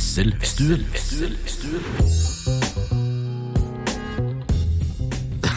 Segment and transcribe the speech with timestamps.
[0.00, 0.86] Wesselstuen.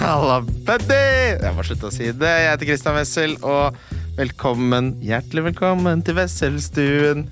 [0.01, 0.97] Halla, buddy!
[1.39, 2.31] Jeg må slutte å si det.
[2.41, 3.77] Jeg heter Christian Wessel, og
[4.17, 7.23] velkommen, hjertelig velkommen til Wesselstuen.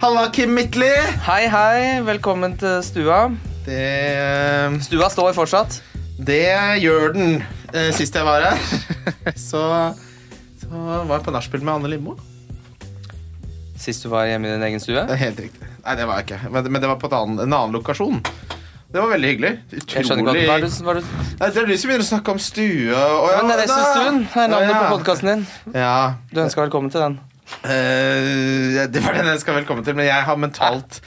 [0.00, 0.88] Halla, Kim Midtly!
[1.28, 2.00] Hei, hei.
[2.08, 3.20] Velkommen til stua.
[3.68, 3.76] Det,
[4.16, 5.82] eh, Stua står fortsatt.
[6.16, 6.40] det
[6.80, 7.42] gjør den.
[7.74, 8.56] Eh, Sist jeg var her,
[9.36, 9.92] så,
[10.64, 12.16] så var jeg på nachspiel med Anne Lindmo.
[13.78, 15.00] Sist du var hjemme i din egen stue.
[15.04, 15.66] Er Helt riktig.
[15.84, 16.50] Nei, det var jeg ikke.
[16.50, 18.18] Men, men det var på annen, en annen lokasjon.
[18.88, 19.50] Det var veldig hyggelig.
[19.68, 20.58] Utrolig Jeg skjønner ikke hva
[20.88, 21.08] hva du,
[21.38, 23.60] Nei, Det er du som begynner å snakke om stue og ja, Men det er
[23.62, 24.20] Wesselstuen.
[24.24, 24.78] Det er navnet Ja, ja.
[24.80, 25.42] på podkasten din.
[25.76, 25.96] Ja.
[26.32, 27.18] Du ønsker velkommen til den.
[27.64, 30.98] Uh, det var den jeg ønska velkommen til, men jeg har mentalt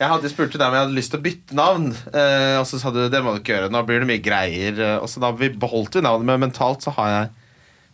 [0.00, 2.76] Jeg hadde spurt deg om jeg hadde lyst til å bytte navn, eh, og så
[2.82, 3.70] sa du det må du ikke gjøre.
[3.72, 4.80] Nå blir det mye greier.
[5.00, 7.30] Og så da vi beholdt vi navnet, men mentalt så har jeg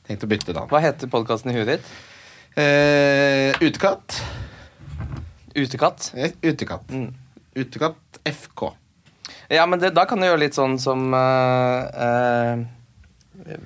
[0.08, 0.66] tenkt å bytte navn.
[0.72, 1.92] Hva heter podkasten i huet ditt?
[2.54, 4.20] Eh, utekatt.
[5.54, 6.12] Utekatt.
[6.16, 6.90] Eh, Utekatt.
[6.90, 7.14] Mm.
[7.54, 8.72] Utekatt FK.
[9.48, 12.62] Ja, men det, da kan du gjøre litt sånn som eh, eh,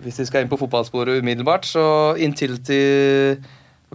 [0.03, 3.37] Hvis vi skal inn på fotballsporet umiddelbart, så Intility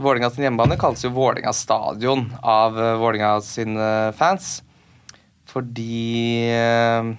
[0.02, 4.62] Vålinga sin hjemmebane kalles jo Vålinga stadion av uh, Vålinga sine fans.
[5.52, 7.12] Fordi eh,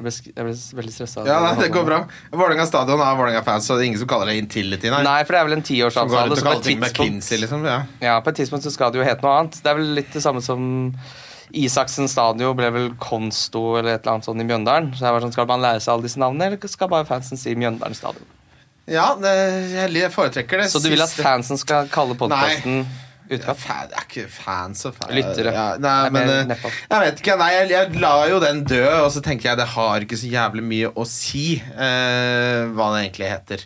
[0.00, 1.24] jeg, ble, jeg ble veldig stressa.
[1.28, 2.00] Ja, nei, det går bra.
[2.32, 4.90] Vålerenga stadion er Vålerenga-fans, så det er ingen som kaller det Intility.
[4.92, 5.02] Nei.
[5.06, 6.38] Nei, for det er vel en som går tiårsavtale.
[6.46, 7.66] rundt McKinsey, liksom.
[7.68, 7.80] Ja.
[8.02, 9.60] Ja, på et tidspunkt så skal det jo hete noe annet.
[9.60, 10.64] Det er vel litt det samme som
[11.50, 14.92] Isaksen stadion ble vel Konsto eller et eller annet sånt i Mjøndalen.
[14.94, 17.40] Så jeg var sånn, Skal man lære seg alle disse navnene, eller skal bare fansen
[17.40, 18.36] si Mjøndalen stadion?
[18.90, 19.30] Ja, det,
[19.94, 22.82] jeg foretrekker det Så du vil at fansen skal kalle podkasten
[23.30, 25.52] Ja, fan, er ikke fans og fans Lyttere.
[25.54, 27.36] Ja, nei, men, eh, jeg vet ikke.
[27.38, 30.30] Nei, jeg, jeg la jo den dø, og så tenker jeg det har ikke så
[30.32, 33.62] jævlig mye å si uh, hva den egentlig heter.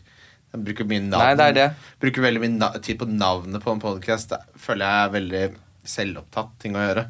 [0.53, 1.23] Jeg bruker mye navn.
[1.23, 1.69] Nei, det er det.
[2.05, 4.37] Bruker veldig mye tid på navnet på en podkast.
[4.67, 5.43] føler jeg er veldig
[5.95, 7.07] selvopptatt ting å gjøre.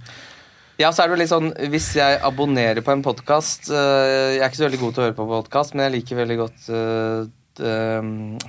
[0.78, 4.58] Ja, så er det litt sånn Hvis jeg abonnerer på en podkast Jeg er ikke
[4.58, 8.00] så veldig god til å høre på podkast, men jeg liker veldig godt uh,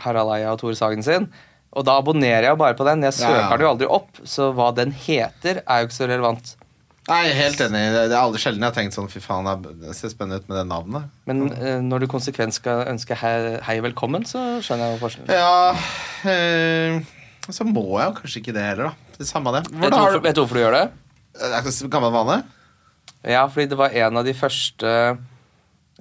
[0.02, 1.30] Harald Eia og Tore Sagen sin.
[1.76, 3.04] Og da abonnerer jeg bare på den.
[3.04, 3.50] Jeg søker ja.
[3.52, 6.56] den jo aldri opp, så hva den heter, er jo ikke så relevant.
[7.06, 7.82] Nei, helt enig.
[7.94, 9.46] Det er aldri sjelden jeg har tenkt sånn Fy faen,
[9.84, 11.12] det ser spennende ut med det navnet.
[11.30, 13.36] Men eh, når du konsekvent skal ønske hei,
[13.68, 15.36] hei velkommen, så skjønner jeg jo forskjellen.
[15.36, 15.76] Ja
[16.32, 16.98] eh,
[17.46, 19.14] Så må jeg jo kanskje ikke det heller, da.
[19.20, 19.68] Det samme det.
[19.70, 20.86] Vet du hvorfor, du vet du hvorfor du gjør det?
[21.76, 22.40] Så gammel vane?
[23.22, 24.90] Ja, fordi det var en av de første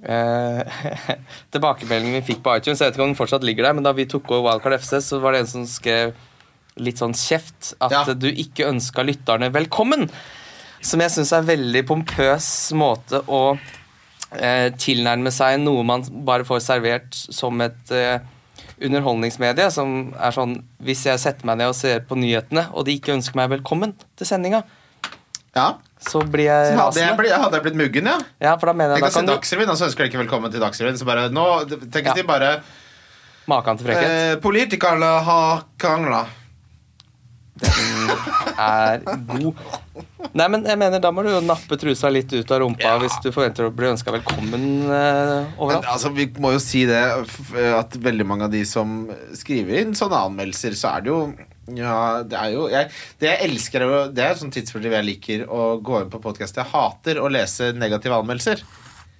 [0.03, 0.61] eh,
[1.55, 2.79] tilbakemeldingen vi fikk på iTunes.
[2.81, 4.97] Jeg vet ikke om den fortsatt ligger der, men da vi tok over Wildcard FC,
[5.05, 6.13] så var det en som skrev
[6.75, 8.03] litt sånn kjeft at Ja.
[8.13, 10.09] du ikke ønska lytterne velkommen.
[10.83, 13.57] Som jeg syns er veldig pompøs måte å
[14.35, 18.19] eh, tilnærme seg noe man bare får servert som et eh,
[18.83, 19.69] underholdningsmedie.
[19.71, 23.15] Som er sånn Hvis jeg setter meg ned og ser på nyhetene, og de ikke
[23.15, 24.63] ønsker meg velkommen til sendinga,
[25.55, 25.77] Ja.
[25.99, 27.17] Så blir jeg Så hadde jeg, rasende.
[27.17, 28.17] blitt, hadde jeg blitt muggen, ja.
[28.41, 30.23] Ja, for da mener jeg Tenk da kan du Dagsrevyen, og så ønsker de ikke
[30.27, 30.97] velkommen til Dagsrevyen.
[30.99, 32.13] Så bare, nå, tenk hvis Ja.
[32.13, 32.61] de bare
[33.47, 36.25] Maken til frekkhet eh, Politikerne har krangla.
[38.59, 39.55] er god.
[40.35, 42.97] Nei, men jeg mener Da må du jo nappe trusa litt ut av rumpa Ja.
[42.99, 45.85] hvis du forventer å bli ønska velkommen eh, Men overalt.
[45.87, 50.19] altså, vi må jo si det at veldig mange av de som skriver inn sånne
[50.27, 51.21] anmeldelser, så er det jo
[51.73, 54.91] ja, det er jo jeg, Det jeg elsker er jo- Det er et sånt tidsfordriv
[54.91, 56.55] jeg liker å gå inn på podkast.
[56.55, 58.61] Jeg hater å lese negative anmeldelser.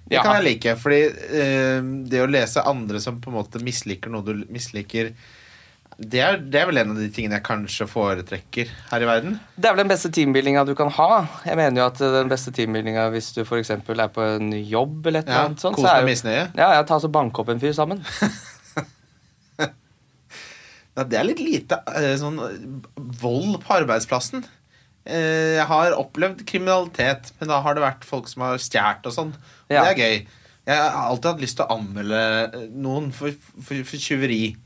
[0.08, 0.22] Det Ja.
[0.22, 4.22] kan jeg like, fordi eh, det å lese andre som på en måte misliker noe
[4.22, 5.12] du misliker
[5.98, 9.38] det er, det er vel en av de tingene jeg kanskje foretrekker her i verden.
[9.58, 11.26] Det er vel den beste teambuildinga du kan ha.
[11.46, 13.70] Jeg mener jo at den beste teambuildinga hvis du f.eks.
[13.70, 13.80] er
[14.12, 16.50] på en jobb eller et eller Ja, annet sånt, Kos så med jo misnøye.
[16.54, 18.04] ja, ja, ta så banke opp en fyr sammen.
[20.96, 22.38] Ja, det er litt lite eh, sånn
[23.20, 24.44] vold på arbeidsplassen.
[25.06, 29.14] Eh, Jeg har opplevd kriminalitet, men da har det vært folk som har stjålet og
[29.14, 29.32] sånn.
[29.36, 29.84] Og Ja.
[29.84, 30.26] Det er gøy.
[30.66, 33.30] Jeg har alltid hatt lyst til å anmelde eh, noen for,
[33.60, 34.56] for, for tyveri.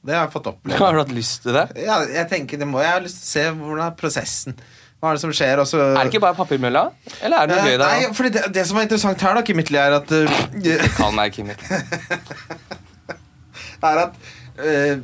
[0.00, 0.78] Det har jeg fått oppleve.
[0.84, 1.66] Har du hatt lyst til det?
[1.84, 4.56] Ja, jeg tenker det må Jeg har lyst til å se hvordan er prosessen.
[5.00, 5.60] Hva er det som skjer?
[5.60, 5.78] Også...
[5.80, 6.86] Er det ikke bare papirmølla?
[7.24, 7.84] Eller er det noe gøy der?
[7.84, 11.14] Nei, fordi det, det som er interessant her, da, Kim Midtly, er at uh, Kall
[11.16, 11.56] meg Kimmy.
[13.80, 14.18] er at
[14.64, 15.00] eh,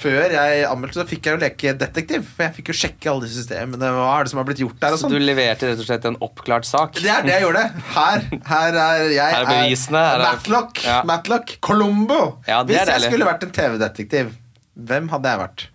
[0.00, 2.24] før jeg anmeldte, så fikk jeg jo leke detektiv.
[2.36, 3.90] For jeg fikk jo sjekke alle disse systemene.
[3.96, 4.94] Hva er det som har blitt gjort der?
[4.96, 6.94] Så sånn du leverte rett og slett en oppklart sak?
[7.00, 7.64] Det er det jeg gjorde.
[7.96, 10.84] Her, her er jeg Her er bevisene, her er- Matlock.
[10.84, 11.00] Ja.
[11.08, 11.56] Matlock.
[11.60, 12.20] Colombo.
[12.46, 13.10] Ja, Hvis jeg deilig.
[13.12, 14.32] skulle vært en TV-detektiv,
[14.78, 15.66] hvem hadde jeg vært?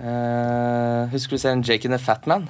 [0.00, 2.46] Eh, husker du serien Jake and the Fat Man?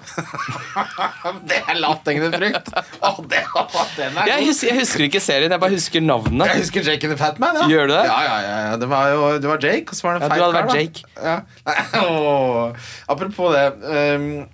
[1.51, 2.71] det er lavthengende frukt!
[3.03, 6.47] Oh, det, oh, den er Jeg husker, jeg husker ikke serien, jeg bare husker navnet.
[6.53, 7.59] Jeg husker Jake and the Fat Man.
[7.65, 7.67] Ja.
[7.73, 8.05] Gjør du det?
[8.07, 8.79] Ja, ja, ja, ja.
[8.79, 11.27] Det var jo det var Jake, og så var det en Ja, feit kar.
[11.27, 11.37] Ja.
[12.03, 12.73] Oh.
[13.09, 13.67] Apropos det.
[13.83, 14.49] Um,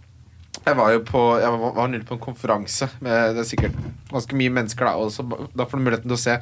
[0.66, 3.78] Jeg var jo på Jeg var, var nylig på en konferanse med Det er sikkert
[4.10, 4.96] ganske mye mennesker da.
[4.98, 5.24] Og så,
[5.54, 6.36] da får du muligheten til å se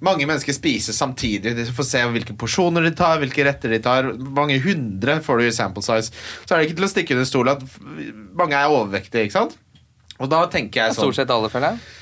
[0.00, 1.52] mange mennesker spise samtidig.
[1.58, 4.10] De får se hvilke porsjoner de tar, hvilke retter de tar.
[4.16, 6.12] Mange hundre får du i sample size.
[6.46, 7.64] Så er det ikke til å stikke under stol at
[8.40, 9.56] mange er overvektige, ikke sant?
[10.20, 11.96] Og da tenker jeg sånn Stort sett alle, føler jeg.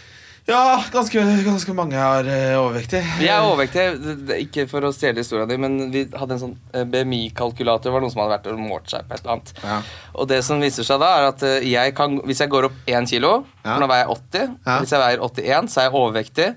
[0.48, 3.02] Ja, ganske, ganske mange er eh, overvektige.
[3.20, 6.86] Vi er overvektige, ikke for å stjele historien di, men vi hadde en sånn eh,
[6.88, 7.92] BMI-kalkulator.
[7.92, 9.52] var noen som hadde vært og målt seg på et eller annet.
[9.60, 9.76] Ja.
[10.16, 12.78] Og det som viser seg da, er at eh, jeg kan, hvis jeg går opp
[12.88, 13.74] 1 kilo, Ja.
[13.74, 14.78] for nå veier jeg 80, Ja.
[14.80, 16.48] hvis jeg veier 81, så er jeg overvektig,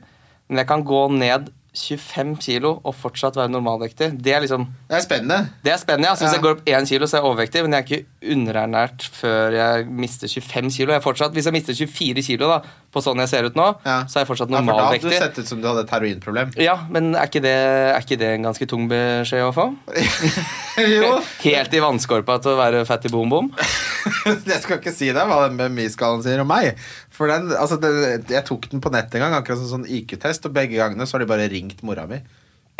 [0.51, 4.11] men jeg kan gå ned 25 kilo og fortsatt være normalvektig.
[4.19, 5.37] Det er liksom Det er spennende.
[5.63, 6.09] det er spennende.
[6.11, 6.15] ja.
[6.19, 6.37] Så hvis Ja.
[6.37, 9.55] jeg går opp 1 kilo, så er jeg overvektig, men jeg er ikke underernært før
[9.55, 10.93] jeg mister 25 kilo.
[10.93, 12.59] Jeg fortsatt, hvis jeg mister 24 kilo da,
[12.93, 13.95] på sånn jeg ser ut nå, Ja.
[14.05, 15.17] så er jeg fortsatt Ja, for da hadde du normalvektig.
[15.17, 16.51] sett ut som du hadde et heroinproblem.
[16.61, 17.53] Ja, men er ikke, det,
[17.95, 19.65] er ikke det en ganske tung beskjed å få?
[20.95, 21.11] jo.
[21.47, 23.49] Helt i vannskorpa til å være fatty boom boom?
[24.49, 26.77] Jeg skal ikke si deg hva den BMI-skalaen sier om meg.
[27.13, 30.45] For den, altså den, Jeg tok den på nettet en gang, akkurat som sånn IQ-test,
[30.49, 32.21] og begge gangene så har de bare ringt mora mi.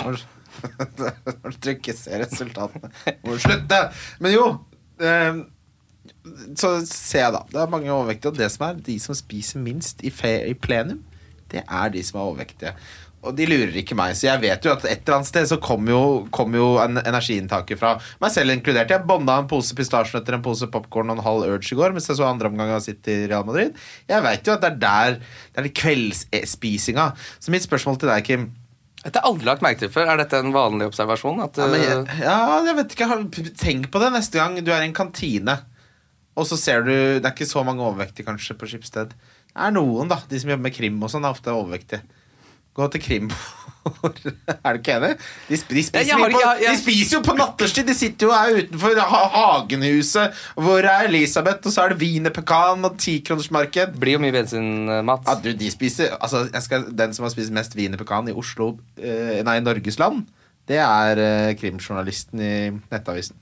[0.02, 2.90] Når du ikke ser resultatene.
[3.40, 3.82] Slutt det!
[4.22, 4.46] Men jo
[5.02, 5.42] eh,
[6.58, 7.44] Så ser jeg, da.
[7.52, 10.12] Det er mange overvektige, og det som er de som spiser minst i,
[10.48, 11.04] i plenum,
[11.52, 12.76] det er de som er overvektige.
[13.22, 15.60] Og de lurer ikke meg, så jeg vet jo at et eller annet sted så
[15.62, 18.90] kommer jo, kom jo en energiinntaket fra meg selv inkludert.
[18.90, 22.10] Jeg bånda en pose pistasjenøtter, en pose popkorn og en halv Urge i går mens
[22.10, 23.78] jeg så andre omgang av City Real Madrid.
[24.10, 25.20] Jeg vet jo at det er der
[25.54, 27.12] Det er kveldsspisinga.
[27.38, 28.50] Så mitt spørsmål til deg, Kim
[29.02, 30.12] Dette har aldri lagt merke til før.
[30.14, 31.40] Er dette en vanlig observasjon?
[31.44, 33.56] At, ja, jeg- ja, jeg vet ikke.
[33.58, 35.56] Tenk på det neste gang du er i en kantine,
[36.38, 39.10] og så ser du Det er ikke så mange overvektige kanskje på Skipsted.
[39.10, 40.20] Det er noen, da.
[40.30, 42.02] De som jobber med krim og sånn, er ofte overvektige.
[42.78, 43.38] Gå til krimbord.
[44.66, 45.10] er du ikke enig?
[45.50, 47.88] De, de, spiser ja, har på, jeg- jeg- de spiser jo på natterstid!
[47.90, 50.38] De sitter jo her utenfor ha Hagenhuset.
[50.56, 51.66] Hvor er Elisabeth?
[51.66, 53.98] Og så er det wienerpekan og tikronersmarked.
[54.00, 55.26] blir jo mye bensinmat.
[55.28, 59.42] Ja, du, de spiser altså, skal, Den som har spist mest wienerpekan i Oslo eh,
[59.48, 60.28] Nei, Norges land,
[60.70, 62.54] det er eh, krimjournalisten i
[62.94, 63.36] Nettavisen.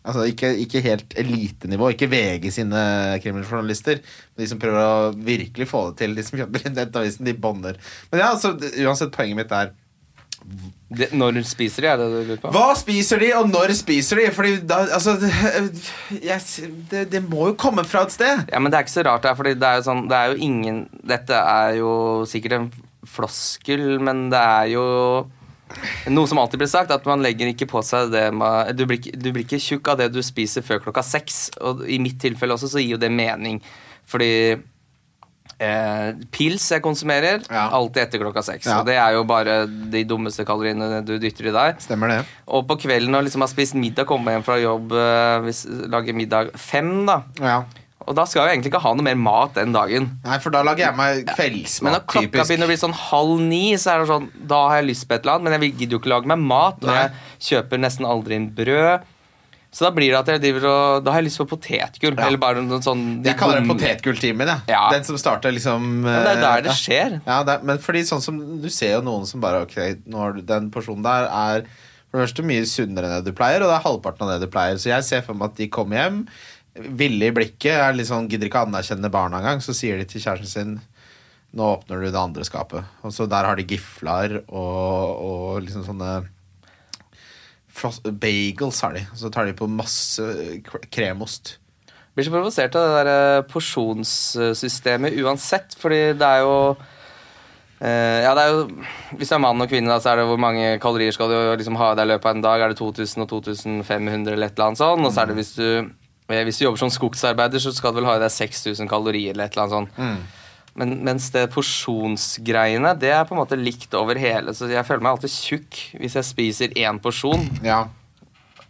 [0.00, 2.80] Altså ikke, ikke helt elitenivå, ikke VG sine
[3.20, 4.00] kriminaljournalister.
[4.32, 7.36] Men de som prøver å virkelig få det til, de som jobber i Nettavisen, de
[7.36, 7.76] bånder.
[8.08, 9.74] Men ja, altså, uansett, poenget mitt er
[10.88, 12.50] Det, når spiser de, er det du lurer på?
[12.54, 14.30] Hva spiser de, og når spiser de?
[14.34, 16.38] Fordi da, altså det,
[16.90, 18.46] det, det må jo komme fra et sted.
[18.48, 20.16] Ja, men det er ikke så rart, det er, fordi det er jo sånn Det
[20.16, 20.80] er jo ingen
[21.12, 21.92] Dette er jo
[22.26, 22.70] sikkert en
[23.06, 24.86] floskel, men det er jo
[26.10, 28.98] noe som alltid blir sagt, at man legger ikke på seg det man, du, blir,
[29.14, 31.50] du blir ikke tjukk av det du spiser før klokka seks.
[31.60, 33.60] Og i mitt tilfelle også så gir jo det mening.
[34.10, 34.30] Fordi
[35.60, 37.68] eh, pils jeg konsumerer, Ja.
[37.76, 38.66] alltid etter klokka seks.
[38.66, 38.80] Ja.
[38.80, 41.80] Og det er jo bare de dummeste kaloriene du dytter i deg.
[41.84, 42.20] Stemmer det.
[42.48, 46.16] Og på kvelden når liksom har spist middag, kommer hjem fra jobb, eh, hvis, lager
[46.16, 47.22] middag fem, da.
[47.40, 47.60] Ja.
[48.08, 50.06] Og da skal jeg egentlig ikke ha noe mer mat den dagen.
[50.24, 51.92] Nei, for da lager jeg meg Men kveldsmat.
[51.92, 54.88] når klokka begynner å bli sånn halv ni, så er det sånn, da har jeg
[54.88, 57.02] lyst på et eller annet, men jeg gidder jo ikke lage meg mat, og Nei.
[57.02, 59.04] jeg kjøper nesten aldri inn brød.
[59.70, 62.16] Så da blir det at jeg driver og Da har jeg lyst på potetgull.
[62.18, 62.26] Ja.
[62.26, 64.48] Eller bare noen sånn Jeg kaller det potetgulltimen.
[64.50, 64.56] Ja.
[64.66, 64.80] Ja.
[64.90, 67.14] Den som starter liksom Ja, det er der det eh, skjer.
[67.22, 69.76] Ja, det er, men fordi sånn som Du ser jo noen som bare Ok,
[70.10, 71.62] når den porsjonen der er
[72.10, 74.48] for det første mye sunnere enn det du pleier, og det er halvparten av det
[74.48, 74.74] du pleier.
[74.82, 76.16] Så jeg ser for meg at de kommer hjem,
[76.74, 80.22] ville i blikket, er litt sånn, gidder ikke anerkjenne barna engang, så sier de til
[80.22, 80.76] kjæresten sin
[81.56, 82.86] nå åpner du det andre skapet.
[83.02, 86.20] Og så der har de gifler og, og liksom sånne
[88.20, 89.02] Bagels har de.
[89.16, 90.22] Så tar de på masse
[90.66, 91.54] kre- kremost.
[92.14, 96.56] Blir så provosert av det der eh, porsjonssystemet uansett, fordi det er jo
[97.80, 98.64] Uh, ja, det er jo
[99.16, 101.36] Hvis du er mann og kvinne, da, så er det hvor mange kalorier skal du
[101.56, 102.60] liksom ha i deg i løpet av en dag?
[102.60, 105.06] Er det 2000 og 2500 eller et eller annet sånn?
[105.08, 105.88] Og så er det hvis du,
[106.46, 109.48] hvis du jobber som skogsarbeider, så skal du vel ha i deg 6000 kalorier eller
[109.48, 110.36] et eller annet sånt.
[110.78, 114.54] Men, mens det porsjonsgreiene, det er på en måte likt over hele.
[114.54, 117.42] Så jeg føler meg alltid tjukk hvis jeg spiser én porsjon.
[117.66, 117.82] Ja.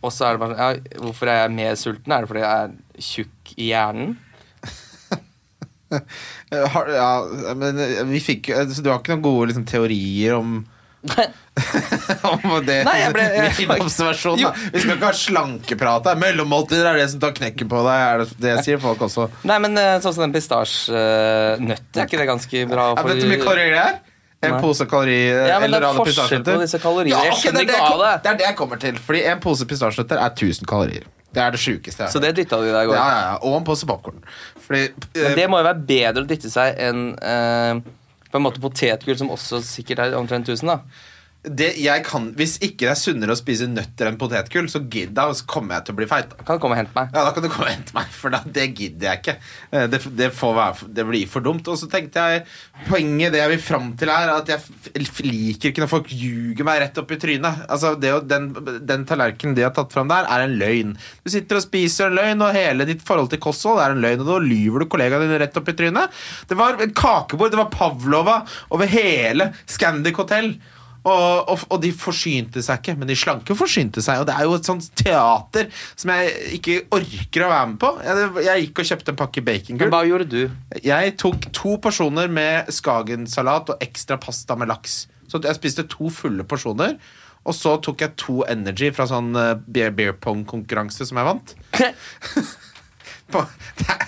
[0.00, 2.14] Og så er det bare sånn ja, Hvorfor er jeg mer sulten?
[2.14, 4.18] Er det fordi jeg er tjukk i hjernen?
[6.50, 7.08] Ja,
[7.58, 7.78] men
[8.12, 10.60] vi fikk Så du har ikke noen gode liksom, teorier om
[12.66, 14.50] det Nei, jeg ble- jeg- Min observasjon, da.
[14.72, 16.18] Vi skal ikke ha slankeprat her.
[16.20, 18.04] Mellommåltider er det som tar knekken på deg.
[18.04, 19.28] Er det, det sier folk også.
[19.48, 22.90] Nei, men eh, sånn som den pistasjenøtt, er ikke det ganske bra?
[22.96, 24.00] Ja, vet du hvor mye kalorier det er?
[24.40, 24.60] En Nei.
[24.64, 27.12] pose kalorier Ja, men det eller er forskjell på disse kaloriene.
[27.12, 28.12] Jeg ok, det, er det, jeg det.
[28.24, 29.00] det er det jeg kommer til.
[29.08, 31.04] Fordi en pose pistasjenøtter er 1000 kalorier.
[31.30, 32.96] Det er det sjukeste Så det dytta du i deg i går.
[32.96, 33.34] ja, ja, ja.
[33.46, 34.22] Og en pose popkorn.
[34.64, 37.82] Fordi Men eh, det må jo være bedre å dytte seg enn eh,
[38.30, 40.78] på en måte potetgull, som også sikkert er omtrent 1000, da.
[41.40, 45.30] Det, jeg kan, Hvis ikke det er sunnere å spise nøtter enn potetgull, så gidder
[45.30, 46.34] jeg, så kommer jeg til å bli feit.
[46.44, 47.14] Kan du komme og hente meg?
[47.14, 49.34] Ja, Da kan du komme og hente meg, for da, det gidder jeg ikke.
[49.72, 51.70] Eh, Det, det, får være, det blir for dumt.
[51.72, 52.42] Og så tenkte jeg
[52.90, 56.82] Poenget det jeg vil fram til, er at jeg liker ikke når folk ljuger meg
[56.82, 57.62] rett opp i trynet.
[57.72, 58.50] Altså, det, den,
[58.88, 60.92] den tallerkenen de har tatt fram der, er en løgn.
[61.24, 64.26] Du sitter og spiser en løgn, og hele ditt forhold til kosthold er en løgn.
[64.26, 66.20] Og da lyver du kollegaene dine rett opp i trynet.
[66.52, 68.42] Det var kakebord, det var Pavlova
[68.76, 70.52] over hele Scandic Hotel.
[71.00, 74.20] Og, og, og de forsynte seg ikke, men de slanke forsynte seg.
[74.20, 77.92] Og det er jo et sånt teater som jeg ikke orker å være med på.
[78.04, 79.94] Jeg, jeg gikk og kjøpte en pakke bacongull.
[79.94, 80.42] hva gjorde du?
[80.84, 85.02] Jeg tok to porsjoner med skagensalat og ekstra pasta med laks.
[85.30, 86.98] Så jeg spiste to fulle porsjoner.
[87.48, 91.54] Og så tok jeg to Energy fra sånn eh, beer, beer pong-konkurranse som jeg vant.
[93.32, 93.44] på,
[93.78, 94.06] det er,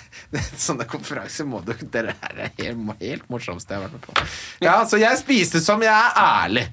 [0.61, 4.29] sånne konferanser må du Dere er det helt, helt morsomste jeg har vært med på.
[4.65, 6.67] Ja, så jeg spiste som jeg er ærlig.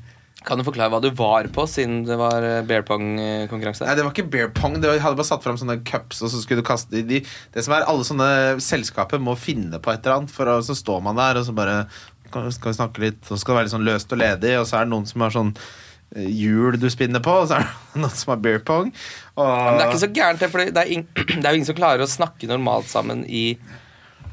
[0.47, 3.83] Kan du forklare hva du var på, siden det var eh, bear pong-konkurranse?
[3.83, 4.77] Nei, det var ikke bear pong.
[4.79, 7.03] Det var, jeg hadde bare satt fram sånne cups, og så skulle du kaste de,
[7.09, 7.19] de,
[7.51, 8.29] Det som er Alle sånne
[8.63, 11.55] selskaper må finne på et eller annet, for å, så står man der, og så
[11.57, 11.81] bare
[12.29, 14.65] skal vi snakke litt, og så skal det være litt sånn løst og ledig, og
[14.69, 17.67] så er det noen som har sånn eh, hjul du spinner på, og så er
[17.67, 18.95] det noen som har beer pong.
[19.35, 21.07] Og, Men det er ikke så gærent, det, for det er,
[21.41, 23.47] det er jo ingen som klarer å snakke normalt sammen i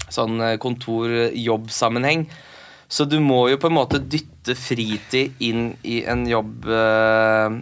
[0.07, 2.29] sånn eh, kontor-jobbsammenheng.
[2.89, 7.57] Så du må jo på en måte dytte fritid inn i en jobb-event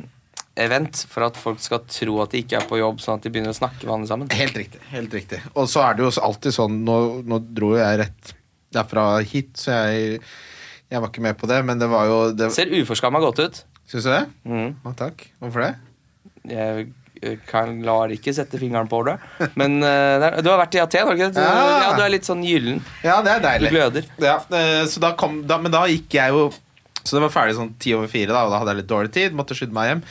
[1.09, 3.53] for at folk skal tro at de ikke er på jobb, sånn at de begynner
[3.55, 4.29] å snakke vanlig sammen.
[4.37, 4.81] Helt riktig.
[4.93, 8.23] helt riktig Og så er det jo alltid sånn Nå, nå dro jeg rett
[8.75, 10.21] derfra hit, så jeg,
[10.91, 13.57] jeg var ikke med på det, men det var jo det, Ser uforskamma godt ut.
[13.87, 14.25] Syns du det?
[14.49, 14.71] Mm.
[14.83, 15.17] Å, takk.
[15.43, 15.73] Hvorfor det?
[16.51, 16.89] Jeg
[17.49, 19.17] kan, lar ikke sette fingeren på det.
[19.61, 21.43] Men uh, du har vært i Aten, har du ikke?
[21.43, 21.65] Ja.
[21.87, 22.81] ja, du er litt sånn gyllen.
[23.05, 24.07] Ja, det er Du gløder.
[24.23, 26.49] Ja, eh, så da kom, da, men da gikk jeg jo
[27.03, 29.13] Så det var ferdig sånn ti over fire, da, og da hadde jeg litt dårlig
[29.15, 29.37] tid.
[29.37, 30.03] Måtte skynde meg hjem.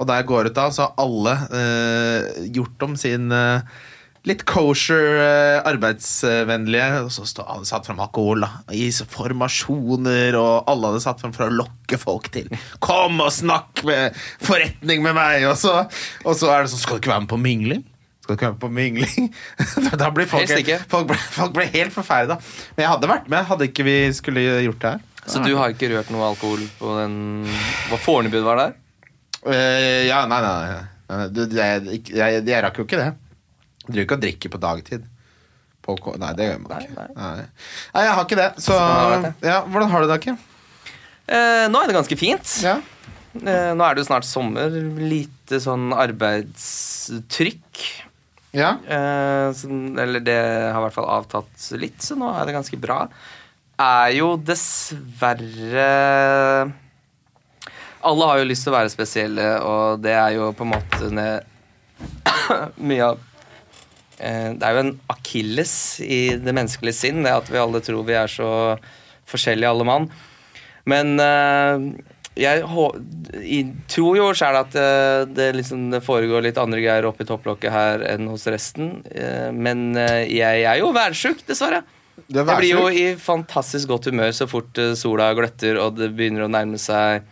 [0.00, 3.80] Og da jeg går ut da, så har alle uh, gjort om sin eh,
[4.28, 10.70] litt kosher, eh, arbeidsvennlige Og så stod alle satt fram alkohol da, i formasjoner, og
[10.70, 12.50] alle hadde satt fram for å lokke folk til.
[12.82, 15.46] Kom og snakk med forretning med meg!
[15.50, 15.82] Og så,
[16.22, 17.86] og så er det sånn Skal du ikke være med på mingling?
[18.22, 19.32] Skal du ikke være med på mingling?
[20.04, 20.52] da, blir folk,
[20.92, 22.38] folk, ble, folk ble helt forferda.
[22.76, 25.08] Men jeg hadde vært med, hadde ikke vi skulle gjort det her.
[25.22, 27.12] Så du har ikke rørt noe alkohol på den
[27.90, 28.72] Hva Fornebu var der?
[29.46, 30.54] Uh, ja, nei, nei.
[30.62, 30.80] nei.
[31.10, 31.26] nei.
[31.30, 33.12] Du, jeg, jeg, jeg, jeg rakk jo ikke det.
[33.82, 35.10] Jeg driver ikke og drikker på dagtid.
[35.82, 36.94] På, nei, det gjør man ikke.
[36.94, 37.08] nei.
[37.18, 37.46] Nei.
[37.96, 38.50] nei, jeg har ikke det.
[38.62, 38.76] Så
[39.42, 40.36] ja, Hvordan har du det, Akke?
[41.26, 42.52] Eh, nå er det ganske fint.
[42.62, 42.76] Ja.
[43.40, 44.70] Eh, nå er det jo snart sommer.
[45.00, 47.82] Lite sånn arbeidstrykk.
[48.54, 48.76] ja.
[48.86, 49.68] Eh, så,
[50.04, 53.00] eller det har i hvert fall avtatt litt, så nå er det ganske bra.
[53.82, 55.88] Er jo dessverre
[58.04, 61.10] Alle har jo lyst til å være spesielle, og det er jo på en måte
[62.90, 63.18] mye av
[64.22, 65.74] Det er jo en akilles
[66.04, 68.48] i det menneskelige sinn, det at vi alle tror vi er så
[69.32, 70.08] forskjellige, alle mann.
[70.88, 71.86] Men eh,
[72.42, 72.62] jeg
[73.92, 78.04] tror jo sjøl at eh, det, liksom, det foregår litt andre greier oppi topplokket her
[78.14, 79.02] enn hos resten.
[79.12, 81.82] Eh, men eh, jeg er jo værsjuk, dessverre.
[82.32, 86.12] Er Jeg blir jo i fantastisk godt humør så fort eh, sola gløtter og det
[86.16, 87.22] begynner å nærme seg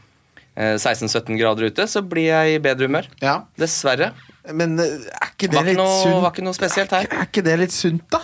[0.54, 3.08] eh, 16-17 grader ute, så blir jeg i bedre humør.
[3.24, 3.40] Ja.
[3.60, 4.12] Dessverre.
[4.56, 6.20] Men eh, er ikke det litt sunt?
[6.24, 7.08] var ikke noe spesielt her.
[7.12, 8.22] Er ikke det litt sunt, da?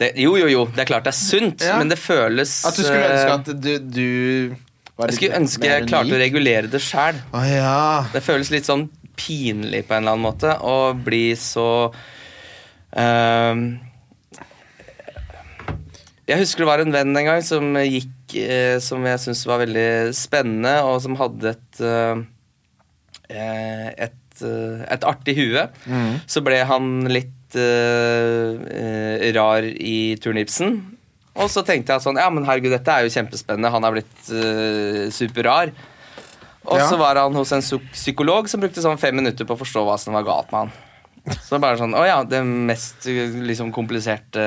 [0.00, 1.74] Det, jo, jo, jo, det er klart det er sunt, Ja.
[1.76, 4.06] men det føles At du skulle eh, ønske at du, du
[4.96, 7.18] var Jeg skulle ønske jeg klarte å regulere det sjæl.
[7.50, 8.06] Ja.
[8.14, 8.86] Det føles litt sånn
[9.20, 11.66] pinlig på en eller annen måte å bli så
[12.96, 13.66] ehm,
[16.30, 19.60] Jeg husker det var en venn en gang som gikk eh, Som jeg syntes var
[19.64, 22.22] veldig spennende, og som hadde et eh,
[23.34, 23.88] eh,
[24.40, 25.66] et, eh, et artig hue.
[25.86, 26.16] Mm.
[26.26, 30.80] Så ble han litt eh, rar i turnipsen.
[31.40, 33.70] Og så tenkte jeg sånn Ja, men herregud, dette er jo kjempespennende.
[33.72, 35.70] Han er blitt uh, superrar.
[36.66, 36.88] Og Ja.
[36.90, 37.62] så var han hos en
[37.94, 41.38] psykolog som brukte sånn fem minutter på å forstå hva som var galt med han.
[41.46, 44.42] Så bare sånn Å ja, det mest liksom kompliserte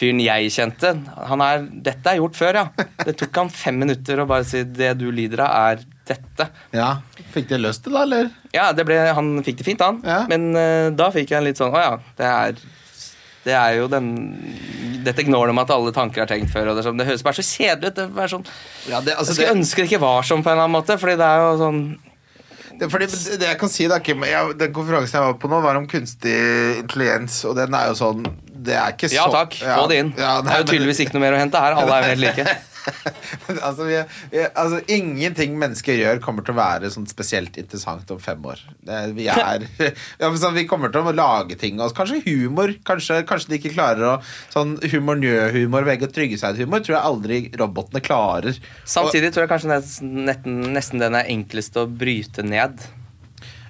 [0.00, 0.94] fyren jeg kjente.
[1.28, 2.86] Han er Dette er gjort før, ja.
[3.04, 6.48] Det tok han fem minutter å bare si det du lider av, er dette.
[6.76, 6.90] ja.
[7.34, 8.28] Fikk de løst det, da, eller?
[8.54, 10.02] Ja, det ble, han fikk det fint, han.
[10.06, 10.24] Ja.
[10.30, 12.62] Men uh, da fikk jeg litt sånn Å ja, det er
[13.40, 14.10] det er jo den
[15.04, 16.72] Dette gnålet om at alle tanker er tenkt før.
[16.72, 18.00] Og det, sånn, det høres bare så kjedelig ut.
[18.02, 18.44] Det sånn,
[18.90, 20.96] Ja, det, altså, jeg skulle ønske det ikke var sånn på en eller annen måte.
[21.00, 21.82] Fordi det er jo sånn
[22.80, 25.76] fordi det jeg kan si da, Kim, jeg, Den konferansen jeg var på nå, var
[25.76, 26.36] om kunstig
[26.78, 30.14] intelligens, og den er jo sånn Det er ikke så, Ja takk, få det inn.
[30.16, 31.76] Ja, det er jo tydeligvis ikke noe mer å hente her.
[31.80, 32.56] Alle er jo helt like.
[33.66, 33.98] altså, vi,
[34.32, 38.62] vi, altså, ingenting mennesker gjør, kommer til å være sånn spesielt interessant om fem år.
[38.86, 39.66] Det, vi er
[40.20, 41.80] ja, sånn, Vi kommer til å lage ting.
[41.80, 42.74] Og kanskje humor.
[42.86, 44.14] Kanskje, kanskje de ikke klarer å
[44.50, 48.56] Sånn humor, njø-humor, vegg og trygge seg-humor tror jeg aldri robotene klarer.
[48.88, 52.80] Samtidig tror jeg kanskje nesten, nesten den er enklest å bryte ned.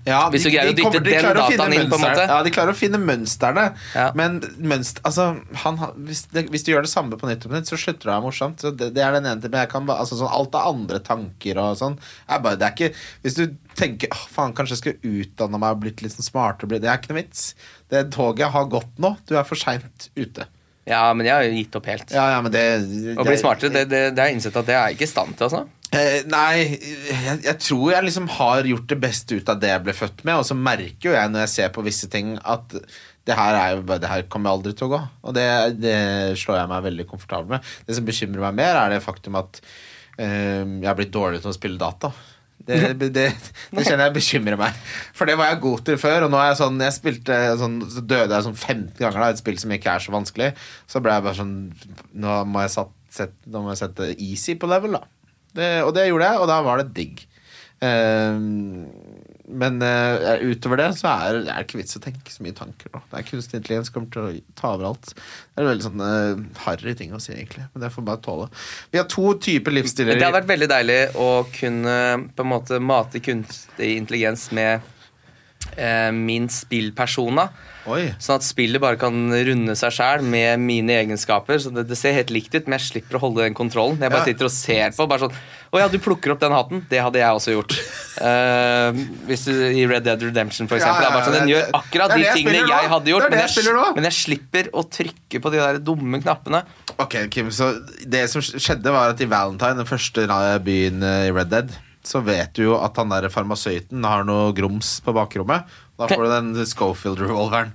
[0.08, 2.24] Ja, Hvis du greier å dytte de den dataen inn, på en måte.
[2.24, 3.66] Ja, de klarer å finne mønstrene.
[3.92, 4.06] Ja.
[4.16, 5.26] Men mønster, altså,
[5.64, 8.08] han, hvis, det, hvis du gjør det samme på nytt og på nytt, så slutter
[8.08, 8.64] det å være morsomt.
[8.64, 11.58] Så det, det er den ene men jeg kan altså, sånn, Alt av andre tanker
[11.60, 11.98] og sånn
[12.30, 13.42] er bare, det er ikke, Hvis du
[13.76, 17.00] tenker åh, faen, kanskje jeg skulle utdanne meg og blitt litt sånn smartere, det er
[17.00, 17.50] ikke noe vits.
[17.92, 19.12] Det toget har gått nå.
[19.28, 20.48] Du er for seint ute.
[20.88, 22.14] Ja, men jeg har jo gitt opp helt.
[22.14, 22.64] Ja, ja, men det,
[23.20, 25.50] Å bli smartere, det har jeg innsett at det er jeg ikke i stand til.
[25.50, 25.66] altså.
[25.90, 26.78] Eh, nei,
[27.10, 30.20] jeg, jeg tror jeg liksom har gjort det beste ut av det jeg ble født
[30.22, 32.76] med, og så merker jo jeg når jeg ser på visse ting, at
[33.26, 35.00] det her, er jo, det her kommer aldri til å gå.
[35.26, 35.46] Og det,
[35.82, 35.96] det
[36.40, 37.72] slår jeg meg veldig komfortabel med.
[37.86, 39.60] Det som bekymrer meg mer, er det faktum at
[40.16, 42.12] eh, jeg har blitt dårlig til å spille data.
[42.60, 43.28] Det, det, det,
[43.82, 44.78] kjenner jeg bekymrer meg.
[45.16, 46.26] For det var jeg god til før.
[46.26, 49.30] Og nå er jeg sånn Jeg spilte sånn, Så døde jeg sånn 15 ganger, da.
[49.32, 50.50] Et spill som ikke er så vanskelig.
[50.90, 51.54] Så ble jeg bare sånn
[52.20, 55.19] Nå må jeg, sette, sett, nå må jeg sette easy på level, da.
[55.56, 57.26] Det, og det gjorde jeg, og da var det digg.
[57.80, 58.36] Uh,
[59.50, 62.92] men uh, utover det så er det er ikke vits å tenke så mye tanker.
[62.92, 63.00] Da.
[63.10, 65.12] Det er Kunstig intelligens kommer til å ta over alt.
[65.14, 67.66] Det er veldig sånn uh, harry ting å si, egentlig.
[67.72, 68.48] Men det får bare tåle.
[68.92, 70.20] Vi har to typer livsstiler.
[70.20, 71.98] Det har vært veldig deilig å kunne
[72.36, 74.86] på en måte mate kunstig intelligens med
[75.76, 77.48] eh, min spillpersona.
[77.90, 78.10] Oi.
[78.20, 81.58] Sånn at spillet bare kan runde seg sjæl med mine egenskaper.
[81.62, 83.98] Så det, det ser helt likt ut, men jeg slipper å holde den kontrollen.
[84.00, 84.28] Jeg bare Ja.
[84.28, 85.08] sitter og ser på.
[85.08, 85.34] Bare sånn
[85.70, 86.80] Å ja, du plukker opp den hatten.
[86.90, 87.74] Det hadde jeg også gjort.
[88.18, 88.90] Uh,
[89.28, 91.04] hvis du I Red Dead Redemption, for Ja, eksempel.
[91.04, 93.22] ja, det er sånn, Den gjør akkurat det de jeg tingene spiller jeg hadde gjort.
[93.22, 96.64] Det det jeg men, jeg men jeg slipper å trykke på de der dumme knappene.
[96.98, 97.70] Ok, Kim, så
[98.04, 100.26] Det som skjedde, var at i Valentine, den første
[100.66, 101.70] byen eh, i Red Dead,
[102.10, 105.68] så vet du jo at han der farmasøyten har noe grums på bakrommet.
[106.00, 107.72] Da får du den Schofield-revolveren.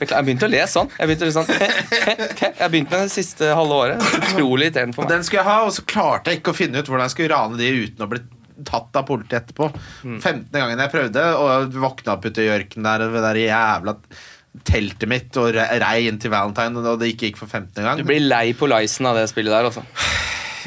[0.00, 0.88] Jeg begynte å le sånn.
[0.96, 4.06] Jeg begynte sånn Jeg begynte med det siste halve året.
[4.22, 5.18] Utrolig irriterende for meg.
[5.18, 7.34] den skulle jeg ha, og så klarte jeg ikke å finne ut hvordan jeg skulle
[7.34, 8.22] rane de uten å bli
[8.68, 9.68] tatt av politiet etterpå.
[10.04, 10.46] 15.
[10.54, 13.96] gangen jeg prøvde, og våkna opp ute i ørkenen der det der jævla
[14.68, 17.82] teltet mitt og rei inn til Valentine, og det ikke gikk for 15.
[17.82, 18.00] gang.
[18.00, 19.84] Du blir lei på leisen av det spillet der, altså.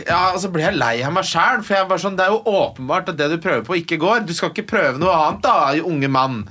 [0.03, 2.35] Ja, og så ble jeg lei av meg sjæl, for jeg var sånn, det er
[2.35, 4.25] jo åpenbart at det du prøver på, ikke går.
[4.27, 6.43] Du skal ikke prøve noe annet, da, unge mann.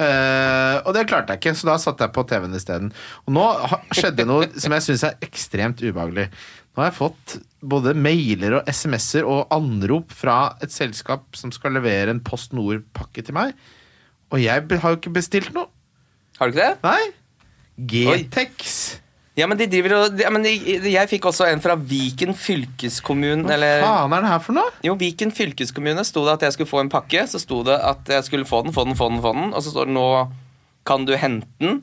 [0.00, 2.88] Uh, og det klarte jeg ikke, så da satte jeg på TV-en isteden.
[3.28, 3.44] Og nå
[3.96, 6.30] skjedde noe som jeg syns er ekstremt ubehagelig.
[6.70, 11.76] Nå har jeg fått både mailer og SMS-er og anrop fra et selskap som skal
[11.76, 13.52] levere en Post Nord-pakke til meg.
[14.30, 15.68] Og jeg har jo ikke bestilt noe.
[16.38, 16.74] Har du ikke det?
[16.86, 17.10] Nei.
[17.90, 18.78] G-Tex.
[19.40, 20.52] Ja, men de driver og ja, men de,
[20.92, 23.46] Jeg fikk også en fra Viken fylkeskommune.
[23.46, 24.74] Hva Eller faen er det her for noe?
[24.84, 27.24] Jo, Viken fylkeskommune sto det at jeg skulle få en pakke.
[27.30, 29.54] Så sto det at jeg skulle få den, få den, få den, få den.
[29.54, 30.08] Og så står det nå
[30.88, 31.80] kan du hente den.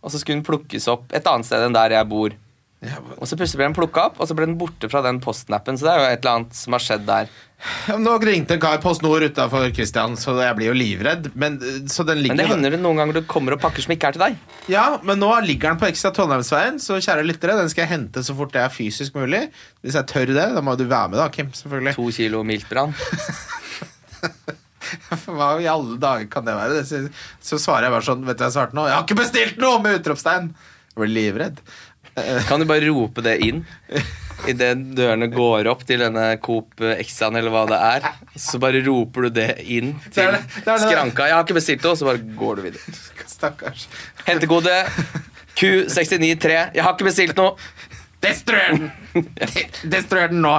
[0.00, 2.36] Og så skulle den plukkes opp et annet sted enn der jeg bor.
[2.80, 5.76] Og så plutselig ble den plukka opp, og så ble den borte fra den postnappen.
[5.76, 7.32] Så det er jo et eller annet som har skjedd der.
[8.00, 11.28] Nå ringte en kar Post Nord utafor Kristian, så jeg blir jo livredd.
[11.36, 11.58] Men,
[11.92, 14.16] så den Men det hender det noen ganger du kommer og pakker som ikke er
[14.16, 14.38] til deg.
[14.72, 18.24] Ja, men nå ligger den på ekstra Trondheimsveien, så kjære lyttere, den skal jeg hente
[18.24, 19.42] så fort det er fysisk mulig.
[19.84, 21.52] Hvis jeg tør det, da må du være med, da, Kim.
[21.60, 21.96] Selvfølgelig.
[22.00, 22.96] To kilo miltbrann.
[25.28, 26.80] Hva i alle dager kan det være?
[27.44, 28.88] Så svarer jeg bare sånn, vet du hva jeg svarte nå?
[28.88, 29.78] Jeg har ikke bestilt noe!
[29.84, 30.50] Med utropstegn.
[30.90, 31.60] Jeg blir livredd.
[32.48, 33.64] Kan du bare rope det inn
[34.48, 38.06] idet dørene går opp til denne Coop Exaen, eller hva det er?
[38.40, 41.26] Så bare roper du det inn til skranka.
[41.26, 42.96] 'Jeg har ikke bestilt det', og så bare går du videre.
[43.26, 43.88] Stakkars.
[44.26, 44.74] Hentekode
[45.56, 46.56] Q693.
[46.74, 47.56] 'Jeg har ikke bestilt noe'.
[48.20, 48.90] Destruer den!
[49.92, 50.56] Destruer den nå!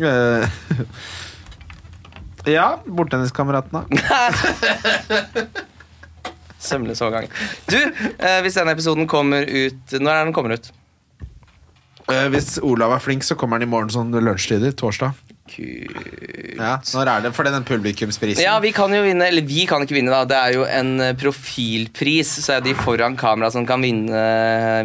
[0.00, 0.48] Eh,
[2.56, 3.84] ja, bordtenniskameratene.
[6.60, 7.30] Sømløs overgang.
[7.70, 10.70] Du, eh, hvis denne episoden kommer ut Når er den kommer ut?
[12.10, 14.74] Eh, hvis Olav er flink, så kommer han i morgen sånn lunsjtider.
[14.76, 15.14] Torsdag.
[15.50, 16.56] Kult.
[16.60, 18.42] Ja, Når er det for den publikumsprisen?
[18.44, 20.26] Ja, vi kan jo vinne, eller vi kan ikke vinne, da.
[20.28, 24.20] Det er jo en eh, profilpris, så er de foran kamera som kan vinne,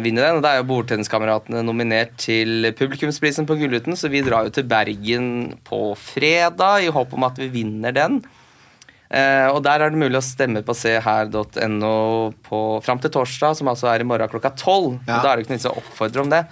[0.04, 0.38] vinne den.
[0.38, 4.66] Og da er jo Bordtenniskameratene nominert til publikumsprisen på Gullruten, så vi drar jo til
[4.70, 5.28] Bergen
[5.66, 8.22] på fredag i håp om at vi vinner den.
[9.10, 11.92] Eh, og der er det mulig å stemme på seher.no
[12.84, 14.98] fram til torsdag, som altså er i morgen klokka tolv.
[15.06, 15.20] Ja.
[15.22, 16.42] Da er det ikke noe å oppfordre om det.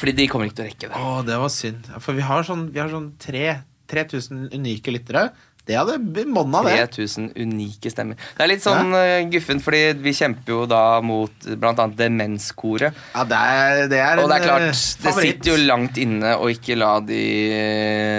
[0.00, 0.96] Fordi de kommer ikke til å rekke det.
[0.96, 1.92] Å, det var synd.
[2.02, 5.30] For vi har sånn, vi har sånn tre- 3000 unike lyttere.
[5.66, 6.72] Det hadde monna, det.
[6.96, 8.16] 3000 unike stemmer.
[8.34, 11.86] Det er litt sånn uh, guffent, fordi vi kjemper jo da mot bl.a.
[11.94, 12.96] Demenskoret.
[13.14, 16.32] Ja, det er, det er Og det er klart, eh, det sitter jo langt inne
[16.40, 17.20] å ikke la de
[17.54, 18.09] eh,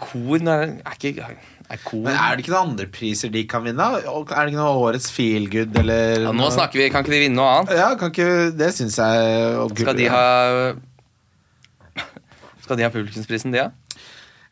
[0.00, 3.64] kor nå er, ikke er kor Men er det ikke noen andre priser de kan
[3.64, 3.86] vinne?
[4.00, 7.38] Er det ikke noe Årets feelgood, eller ja, Nå snakker vi, Kan ikke de vinne
[7.40, 7.76] noe annet?
[7.78, 10.26] Ja, kan ikke Det syns jeg Skal de ha
[12.64, 13.70] Skal de ha publikumsprisen, de, ja?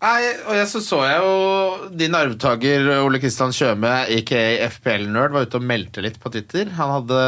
[0.02, 5.44] Nei, og jeg, så så jeg jo din arvtaker Ole Kristian Tjøme, aka FPL-nerd, var
[5.46, 6.72] ute og meldte litt på Twitter.
[6.74, 7.20] Han hadde,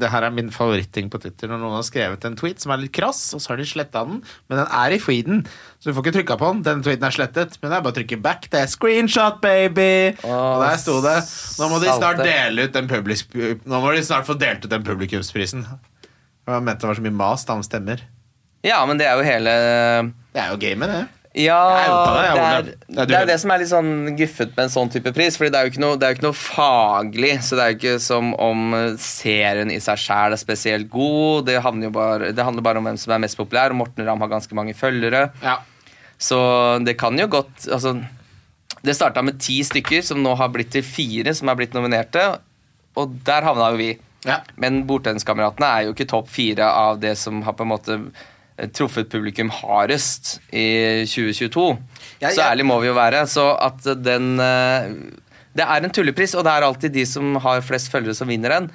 [0.00, 2.80] Det her er min favoritting på Twitter når noen har skrevet en tweet som er
[2.86, 5.44] litt krass, og så har de sletta den, men den er i feeden,
[5.76, 6.64] så du får ikke trykka på den.
[6.70, 8.48] Den tweeten er slettet, men det er bare å trykke back.
[8.48, 9.92] Det er screenshot, baby!
[10.24, 11.18] og der sto det
[11.60, 14.72] Nå må de snart dele ut den publis, Nå må de snart få delt ut
[14.72, 15.68] den publikumsprisen.
[16.48, 18.00] Jeg mente det var så mye mas da han stemmer.
[18.64, 19.52] Ja, men det er jo hele
[20.32, 21.08] Det er jo gamet, det.
[21.32, 21.58] Ja,
[22.34, 25.14] det, er, Det er du det som er litt sånn guffet med en sånn type
[25.16, 25.38] pris.
[25.40, 27.32] Fordi det er jo ikke noe, det jo ikke noe faglig.
[27.46, 31.48] Så det er jo ikke som om serien i seg sjæl er spesielt god.
[31.48, 34.20] Det jo bare, det handler bare om hvem som er mest populær, og Morten Ramm
[34.24, 35.30] har ganske mange følgere.
[35.44, 35.56] Ja.
[36.22, 36.38] Så
[36.86, 37.96] det kan jo godt Altså,
[38.84, 42.26] det starta med ti stykker, som nå har blitt til fire som er blitt nominerte.
[42.98, 43.92] Og der havna jo vi.
[44.28, 44.42] Ja.
[44.60, 47.98] Men Bordtenniskameratene er jo ikke topp fire av det som har på en måte
[48.70, 51.66] truffet publikum hardest i 2022.
[52.22, 53.24] Ja, Så ærlig må vi jo være.
[53.26, 54.92] Så at den eh,
[55.56, 58.48] Det er en tullepris, og det er alltid de som har flest følgere, som vinner
[58.54, 58.70] den.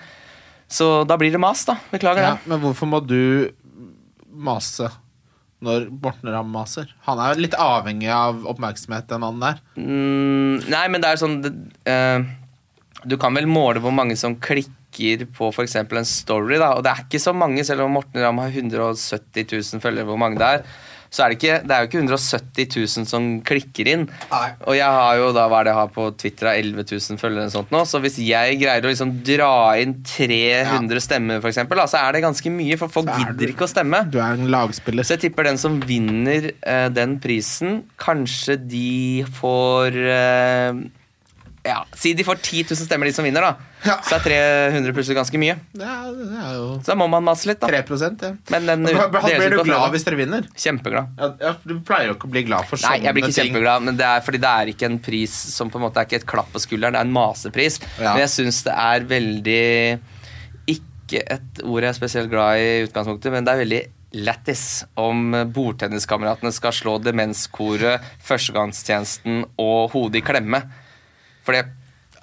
[0.69, 1.77] Så da blir det mas, da.
[1.93, 2.47] Beklager Ja, det.
[2.51, 3.49] men hvorfor må du
[4.37, 4.89] mase
[5.63, 6.91] når Morten Ramm maser?
[7.07, 9.61] Han er litt avhengig av oppmerksomhet, den mannen der.
[9.79, 11.53] Mm, nei, men det er sånn det,
[11.89, 12.27] uh,
[13.07, 14.73] Du kan vel måle hvor mange som klikker
[15.37, 15.77] på f.eks.
[15.79, 16.73] en story, da.
[16.75, 20.21] Og det er ikke så mange, selv om Morten Ramm har 170 000 følgere, hvor
[20.21, 20.69] mange det er.
[21.07, 24.05] Så er det, ikke, det er jo ikke 170 000 som klikker inn.
[24.31, 24.47] Nei.
[24.67, 27.45] Og jeg har jo da hva er det jeg har på Twitter, 11 000 følgere,
[27.45, 27.83] eller sånt nå.
[27.87, 32.17] så hvis jeg greier å liksom dra inn 300 stemmer, for eksempel, da, så er
[32.17, 34.03] det ganske mye, for folk er gidder ikke å stemme.
[34.11, 35.07] Du er en lagspiller.
[35.07, 40.83] Så jeg tipper den som vinner eh, den prisen, kanskje de får eh,
[41.67, 43.73] Ja, si de får 10 000 stemmer, de som vinner, da.
[43.85, 43.97] Ja.
[44.07, 44.23] Så er
[44.73, 45.57] 300 plutselig ganske mye.
[45.77, 47.69] Det er, det er jo Så da må man mase litt, da.
[47.69, 48.31] 3 ja.
[48.55, 50.47] Men den Blir du glad hvis dere vinner?
[50.57, 51.13] Kjempeglad.
[51.19, 53.03] Ja, ja, du pleier jo ikke å bli glad for sånne ting.
[53.03, 53.51] Nei, jeg blir ikke ting.
[53.51, 56.09] kjempeglad, men det er fordi det er ikke en pris som på en måte er
[56.09, 57.81] ikke et klapp på skulderen, det er en masepris.
[57.97, 58.13] Ja.
[58.13, 59.67] Men jeg syns det er veldig
[60.77, 63.83] Ikke et ord jeg er spesielt glad i i utgangspunktet, men det er veldig
[64.27, 64.63] lættis
[64.99, 70.63] om bordtenniskameratene skal slå Demenskoret, Førstegangstjenesten og Hodet i klemme.
[71.47, 71.63] For det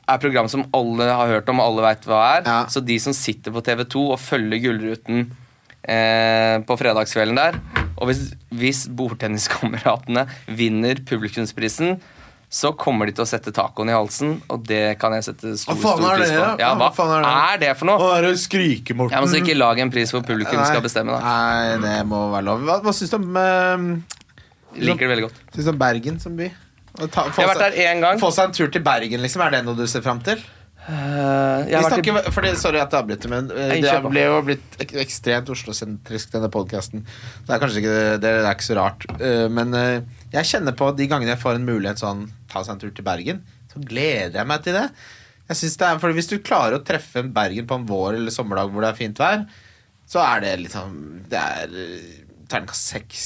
[0.04, 2.42] er program som alle har hørt om, og alle veit hva er.
[2.44, 2.58] Ja.
[2.68, 5.30] Så de som sitter på TV2 og følger Gullruten
[5.80, 7.56] eh, på fredagskvelden der
[7.96, 10.26] Og hvis, hvis bordtenniskameratene
[10.60, 11.96] vinner publikumsprisen,
[12.54, 15.74] så kommer de til å sette tacoen i halsen, og det kan jeg sette stor,
[15.80, 16.42] Hva stor pris på.
[16.60, 17.30] Ja, hva hva er det?
[17.32, 17.96] er det for noe?
[17.98, 19.16] Å, er det skrike, Morten?
[19.16, 20.68] Ja, men så Ikke lag en pris hvor publikum Nei.
[20.68, 21.16] skal bestemme.
[21.16, 22.62] da Nei, det må være lov.
[22.68, 24.20] Hva, hva syns du om uh,
[24.74, 25.42] Liker det veldig godt.
[25.56, 26.52] Syns du om Bergen som by?
[26.94, 28.20] Ta- Jeg har vært der én gang.
[28.22, 29.42] Få seg en tur til Bergen, liksom.
[29.42, 30.42] Er det noe du ser fram til?
[30.85, 34.35] Uh, jeg vært i fordi, sorry at jeg avbryter, men eh, Nei, det ble jo
[34.44, 37.07] blitt ek ekstremt Oslo-sentrisk, denne podkasten.
[37.48, 39.07] Det er kanskje ikke det, det er ikke så rart.
[39.16, 40.02] Uh, Men uh,
[40.35, 43.07] jeg kjenner på de gangene jeg får en mulighet sånn ta seg en tur til
[43.07, 43.40] Bergen,
[43.72, 44.85] så gleder jeg meg til det.
[45.48, 48.20] Jeg synes det er, for Hvis du klarer å treffe en Bergen på en vår-
[48.20, 49.46] eller sommerdag hvor det er fint vær,
[50.09, 50.94] så er det liksom
[51.33, 52.07] Det er eh,
[52.48, 53.24] terningkast seks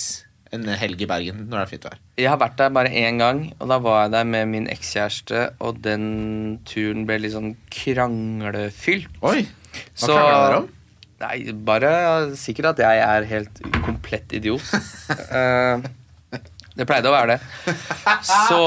[0.53, 1.99] en helg i Bergen når det er fint vær.
[2.19, 5.43] Jeg har vært der bare én gang, og da var jeg der med min ekskjæreste,
[5.61, 9.09] og den turen ble litt sånn kranglefylt.
[9.23, 9.43] Oi!
[9.45, 10.69] Hva Så- krangla dere om?
[11.19, 11.91] Nei, bare
[12.39, 14.63] sikkert at jeg er helt komplett idiot.
[15.35, 15.83] uh,
[16.79, 17.75] det pleide å være det.
[18.23, 18.61] Så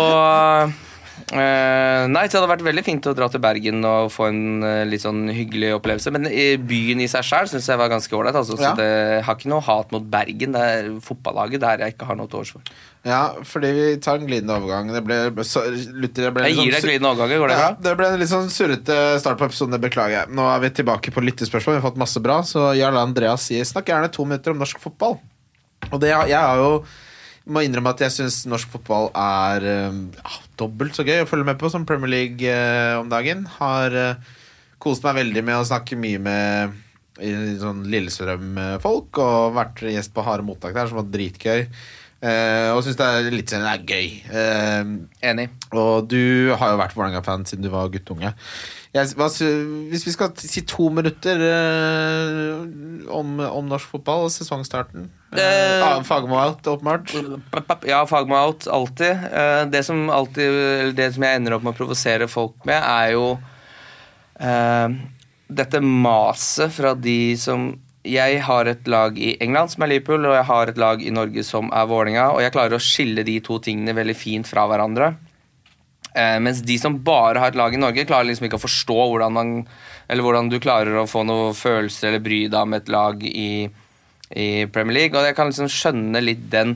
[1.32, 4.84] eh, Nei, det hadde vært veldig fint å dra til Bergen og få en uh,
[4.88, 6.14] litt sånn hyggelig opplevelse.
[6.16, 8.38] Men i byen i seg sjøl syns jeg var ganske ålreit.
[8.38, 8.72] Altså, Ja.
[8.72, 10.56] Så det jeg har ikke noe hat mot Bergen.
[10.58, 12.74] Det er fotballaget der jeg ikke har noe til overs for.
[13.08, 14.92] Ja, fordi vi tar en glidende overgang.
[14.94, 17.42] Det ble, så, Luther, det ble Jeg litt gir sånn deg glidende overganger.
[17.42, 20.34] Går det Ja, det ble en litt sånn surrete start på episoden, det beklager jeg.
[20.38, 22.42] Nå er vi tilbake på lyttespørsmål, vi har fått masse bra.
[22.46, 25.18] Så Jarl Andreas sier snakk gjerne to minutter om norsk fotball.
[25.90, 26.84] Og det, jeg har jo
[27.50, 31.48] må innrømme at jeg syns norsk fotball er eh, ja, dobbelt så gøy å følge
[31.48, 33.48] med på som Premier League eh, om dagen.
[33.58, 34.38] Har eh,
[34.82, 36.80] kost meg veldig med å snakke mye med
[37.62, 41.68] sånn Lillestrøm-folk, og vært gjest på Harde mottak der, som var dritgøy.
[42.22, 44.10] Eh, og syns det er litt sånn, det er gøy.
[44.30, 44.92] Eh,
[45.32, 45.48] Enig.
[45.74, 48.34] og du har jo vært Vålerenga-fan siden du var guttunge.
[48.94, 49.08] Jeg,
[49.92, 56.02] Hvis vi skal si to minutter eh, om, om norsk fotball og sesongstarten Eh, ah,
[56.04, 57.14] Fagermo out, åpenbart.
[57.88, 59.12] Ja, Fagmo out, alltid.
[59.32, 62.84] Eh, Det som alltid eller Det som jeg ender opp med å provosere folk med,
[62.84, 63.38] er jo
[64.44, 64.98] eh,
[65.48, 67.70] dette maset fra de som
[68.04, 71.12] Jeg har et lag i England som er Liverpool, og jeg har et lag i
[71.14, 74.64] Norge som er Vålerenga, og jeg klarer å skille de to tingene veldig fint fra
[74.68, 75.14] hverandre.
[76.16, 78.98] Eh, mens de som bare har et lag i Norge, klarer liksom ikke å forstå
[78.98, 79.54] hvordan, man,
[80.12, 83.54] eller hvordan du klarer å få noen følelser eller bry deg om et lag i,
[84.36, 85.16] i Premier League.
[85.16, 86.76] Og jeg kan liksom skjønne litt den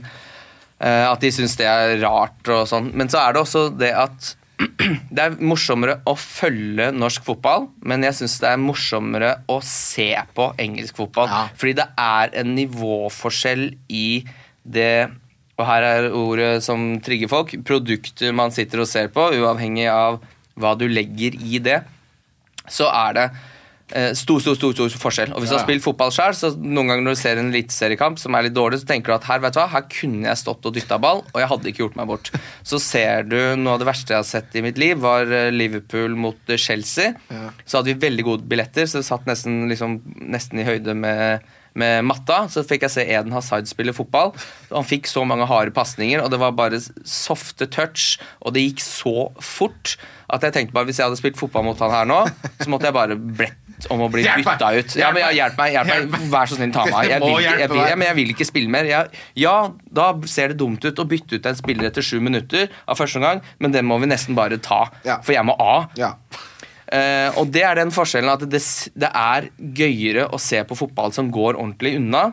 [0.80, 2.94] eh, At de syns det er rart og sånn.
[2.96, 4.32] Men så er det også det at
[5.16, 10.14] det er morsommere å følge norsk fotball, men jeg syns det er morsommere å se
[10.38, 11.28] på engelsk fotball.
[11.28, 11.44] Ja.
[11.60, 14.08] Fordi det er en nivåforskjell i
[14.64, 15.10] det
[15.56, 17.56] og her er ordet som trigger folk.
[17.68, 20.20] Produkter man sitter og ser på, uavhengig av
[20.60, 21.82] hva du legger i det,
[22.72, 23.26] så er det
[23.94, 25.34] eh, stor, stor, stor, stor forskjell.
[25.36, 28.20] Og hvis du har spilt fotball sjøl, så noen ganger når du ser en eliteseriekamp
[28.22, 30.42] som er litt dårlig, så tenker du at her vet du hva, her kunne jeg
[30.42, 32.32] stått og dytta ball, og jeg hadde ikke gjort meg bort.
[32.68, 35.52] Så ser du noe av det verste jeg har sett i mitt liv, var eh,
[35.56, 37.14] Liverpool mot eh, Chelsea.
[37.32, 37.52] Ja.
[37.64, 40.00] Så hadde vi veldig gode billetter, så det satt nesten, liksom,
[40.36, 42.46] nesten i høyde med, med matta.
[42.52, 44.34] Så fikk jeg se Eden Hazard spille fotball.
[44.72, 48.84] Han fikk så mange harde pasninger, og det var bare softe touch, og det gikk
[48.86, 49.98] så fort
[50.34, 52.24] at jeg tenkte bare hvis jeg hadde spilt fotball mot han her nå,
[52.58, 54.96] så måtte jeg bare bedt om å bli bytta ut.
[54.98, 57.10] Ja, men ja, Hjelp meg, hjelp meg, vær så snill, ta meg.
[57.14, 58.08] Jeg vil, jeg, vil, meg.
[58.08, 58.88] jeg vil ikke spille mer.
[58.90, 59.54] Jeg, ja,
[60.00, 63.20] da ser det dumt ut å bytte ut en spiller etter sju minutter av første
[63.20, 65.92] omgang, men det må vi nesten bare ta, for jeg må av.
[66.00, 66.16] Ja.
[66.96, 68.62] Eh, og det er den forskjellen at det,
[68.96, 69.50] det er
[69.82, 72.26] gøyere å se på fotball som går ordentlig unna.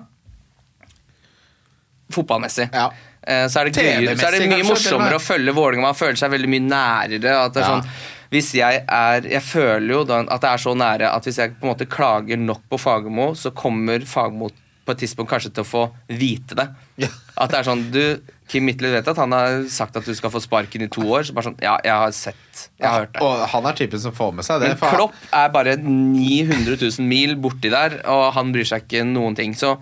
[2.13, 2.69] Fotballmessig.
[2.73, 2.91] Ja.
[3.23, 5.87] Eh, så er det, gøyere, så er det mye kanskje, morsommere å følge Vålerenga.
[5.93, 7.37] Man føler seg veldig mye nærere.
[7.37, 7.69] Er Ja.
[7.71, 7.87] sånn,
[8.33, 11.55] hvis jeg er Jeg føler jo da at det er så nære at hvis jeg
[11.61, 14.51] på en måte klager nok på Fagermo, så kommer Fagermo
[14.85, 16.69] på et tidspunkt kanskje til å få vite det.
[16.99, 17.09] Ja.
[17.39, 18.21] At det er sånn Du,
[18.53, 21.25] Kim Midtly vet at han har sagt at du skal få sparken i to år.
[21.25, 22.67] Så bare sånn Ja, jeg har sett.
[22.79, 23.23] Jeg har hørt det.
[23.25, 24.75] Og han er typen som får med seg det.
[24.75, 29.07] Men han- Klopp er bare 900 000 mil borti der, og han bryr seg ikke
[29.09, 29.55] noen ting.
[29.57, 29.75] Så,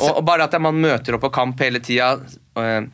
[0.00, 2.18] og, og bare at man møter opp på kamp hele tida,
[2.60, 2.86] øh,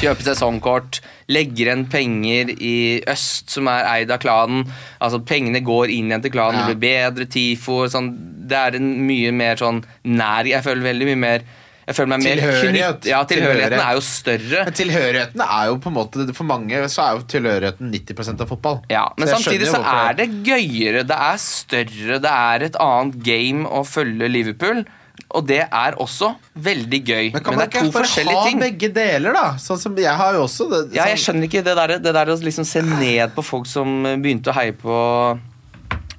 [0.00, 0.98] kjøper sesongkort,
[1.32, 2.74] legger igjen penger i
[3.08, 4.66] øst som er eid av klanen
[5.00, 6.66] Altså Pengene går inn igjen til klanen, Ja.
[6.68, 8.10] det blir bedre TIFO sånn,
[8.46, 11.40] Det er en mye mer sånn nær Jeg føler veldig mye mer
[11.86, 13.86] jeg føler meg mer knytt- Ja, tilhørigheten Tilhørighet.
[13.86, 14.64] er jo større.
[14.64, 18.48] Men tilhørigheten er jo på en måte For mange så er jo tilhørigheten 90% av
[18.48, 18.80] fotball.
[18.90, 23.22] Ja, Men Så samtidig så er det gøyere, det er større, det er et annet
[23.22, 24.84] game å følge Liverpool.
[25.32, 27.32] Og det er også veldig gøy.
[27.34, 28.58] Men kan Men, man det er ikke bare ha ting.
[28.58, 29.52] begge deler, da?
[29.58, 32.14] Sånn som jeg har jo også det, Ja, jeg sånn- skjønner ikke det der, det
[32.14, 35.38] der å liksom se ned på folk som begynte å heie på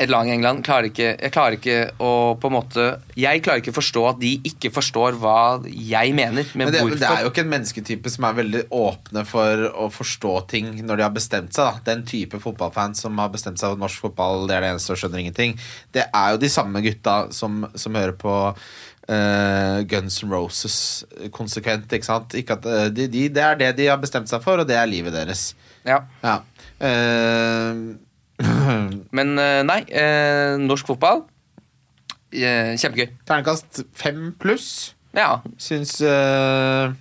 [0.02, 0.64] et lag i England.
[0.66, 2.12] Klarer ikke, jeg klarer ikke å
[2.42, 2.86] på en måte
[3.20, 7.08] Jeg klarer ikke å forstå at de ikke forstår hva jeg mener Men det, det
[7.08, 11.08] er jo ikke en mennesketype som er veldig åpne for å forstå ting når de
[11.08, 11.82] har bestemt seg.
[11.82, 14.96] da Den type fotballfans som har bestemt seg for norsk fotball, det er det eneste
[14.96, 15.58] og skjønner ingenting.
[15.94, 18.38] Det er jo de samme gutta som, som hører på
[19.12, 20.76] Uh, Guns N' Roses
[21.34, 21.90] konsekvent.
[21.92, 22.36] ikke sant?
[22.38, 24.78] Ikke at, eh, de, de, det er det de har bestemt seg for, og det
[24.78, 25.50] er livet deres.
[25.84, 25.98] Ja.
[26.22, 26.38] Ja.
[26.80, 27.82] Eh,
[29.18, 31.24] Men eh, nei, eh, norsk fotball
[32.32, 33.12] eh, Kjempegøy.
[33.28, 34.68] Terningkast fem pluss.
[35.18, 35.42] Ja.
[35.60, 36.94] Syns uh,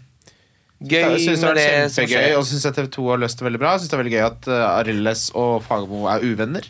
[0.80, 3.74] Gøy Jeg synes det er kjempegøy, og syns TV 2 har løst det veldig bra.
[3.76, 6.66] Jeg synes det er veldig gøy at Arildes og Fagermo er uvenner.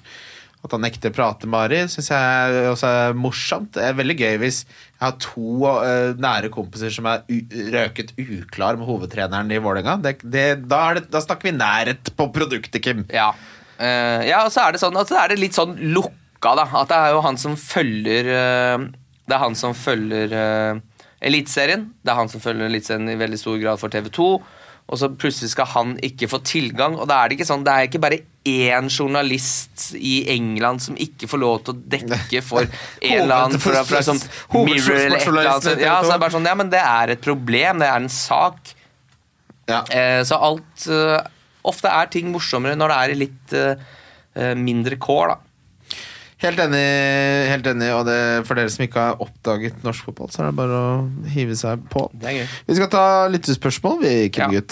[0.61, 3.71] At han nekter å prate med Ari, syns jeg også er morsomt.
[3.79, 7.23] Det er veldig gøy hvis jeg har to uh, nære kompiser som er
[7.73, 9.97] røket uklar med hovedtreneren i Vålerenga.
[10.05, 13.07] Da, da snakker vi nærhet på produktet, Kim.
[13.09, 13.31] Ja.
[13.81, 16.67] Eh, ja, og så er det sånn altså, er det litt sånn lukka, da.
[16.83, 18.89] At det er jo han som følger uh,
[19.25, 20.81] Det er han som følger uh,
[21.25, 21.91] Eliteserien.
[22.01, 24.33] Det er han som følger Eliteserien i veldig stor grad for TV2.
[24.91, 26.97] Og så plutselig skal han ikke få tilgang.
[26.99, 30.97] Og da er det ikke sånn Det er ikke bare én journalist i England som
[30.99, 32.73] ikke får lov til å dekke for en
[33.21, 34.19] eller annen fra, fra sånn
[34.57, 35.85] Mirror eller et eller annet.
[35.85, 37.81] Ja, så er det bare sånn Ja, men det er et problem.
[37.81, 38.75] Det er en sak.
[39.71, 39.85] Ja.
[40.27, 40.89] Så alt
[41.69, 45.39] Ofte er ting morsommere når det er i litt eh, mindre kår, da.
[46.41, 46.85] Helt enig,
[47.51, 50.57] helt enig, og det, for dere som ikke har oppdaget norsk fotball, så er det
[50.57, 50.93] bare å
[51.35, 52.07] hive seg på.
[52.25, 54.63] Vi skal ta lyttespørsmål, vi, Kim Ja.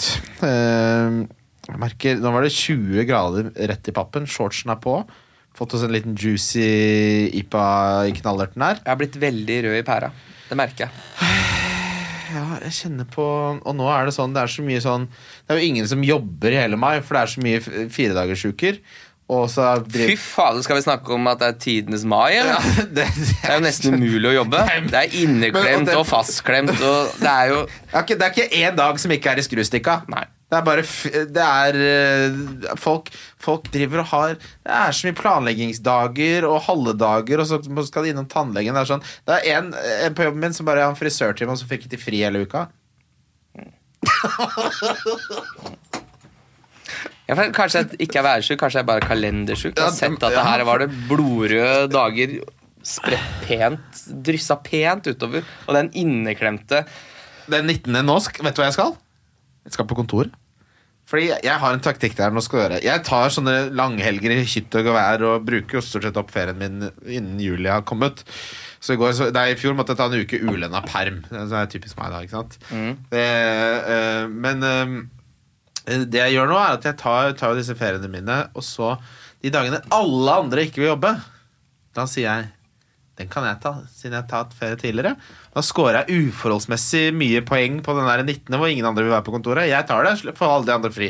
[0.41, 1.27] Uh,
[1.69, 4.25] jeg merker, nå var det 20 grader rett i pappen.
[4.25, 4.97] Shortsen er på.
[5.53, 6.65] Fått oss en liten juicy
[7.43, 7.69] IPA
[8.09, 8.81] i knallerten her.
[8.81, 10.09] Jeg har blitt veldig rød i pæra.
[10.49, 11.57] Det merker jeg.
[12.29, 13.25] Ja, jeg kjenner på
[13.57, 16.03] Og nå er det sånn, det er så mye sånn Det er jo ingen som
[16.05, 18.81] jobber i hele mai, for det er så mye firedagersuker.
[19.29, 22.33] Og så Fy fader, skal vi snakke om at det er tidenes mai?
[22.39, 24.65] ja, det, det, Det er jo nesten umulig å jobbe.
[24.89, 27.63] Det er inneklemt og fastklemt og Det er jo
[27.93, 30.01] det er ikke én dag som ikke er i skrustikka.
[30.11, 30.25] Nei.
[30.49, 30.83] Det er bare
[31.29, 37.43] Det er eh, folk, folk driver og har Det er så mye planleggingsdager og halvedager,
[37.43, 38.73] og så skal de innom tannlegen.
[38.73, 41.53] Det er sånn Det er en, en på jobben min som bare har en frisørtime,
[41.53, 42.67] og så fikk de fri hele uka.
[47.29, 49.75] Ja, kanskje jeg ikke er værsjuk, kanskje jeg bare er kalendersjuk.
[49.77, 52.31] Jeg har sett at det her var det blodrøde dager
[52.81, 55.45] spredt pent, dryssa pent utover.
[55.67, 56.85] Og den inneklemte
[57.49, 57.93] Den 19.
[58.05, 58.95] nå, vet du hva jeg skal?
[59.67, 60.29] Jeg skal på kontor.
[61.09, 62.33] Fordi jeg, har en taktikk der.
[62.33, 65.81] nå skal du høre Jeg tar sånne langhelger i hytt og gevær og bruker jo
[65.85, 68.21] stort sett opp ferien min innen juli har kommet.
[68.79, 71.23] Så i, går, så, nei, I fjor måtte jeg ta en uke ulønna perm.
[71.31, 72.59] Det er typisk meg da, ikke sant?
[73.09, 73.25] Det,
[73.95, 74.93] øh, men øh,
[76.05, 78.93] det jeg gjør nå, er at jeg tar, tar disse feriene mine, og så
[79.41, 81.15] de dagene alle andre ikke vil jobbe,
[81.97, 82.49] da sier jeg
[83.19, 85.15] den kan jeg ta, siden jeg har tatt ferie tidligere.
[85.51, 88.55] Da scorer jeg uforholdsmessig mye poeng på den der 19.
[88.55, 89.67] hvor ingen andre vil være på kontoret.
[89.67, 91.09] Jeg tar det, får alle de andre fri.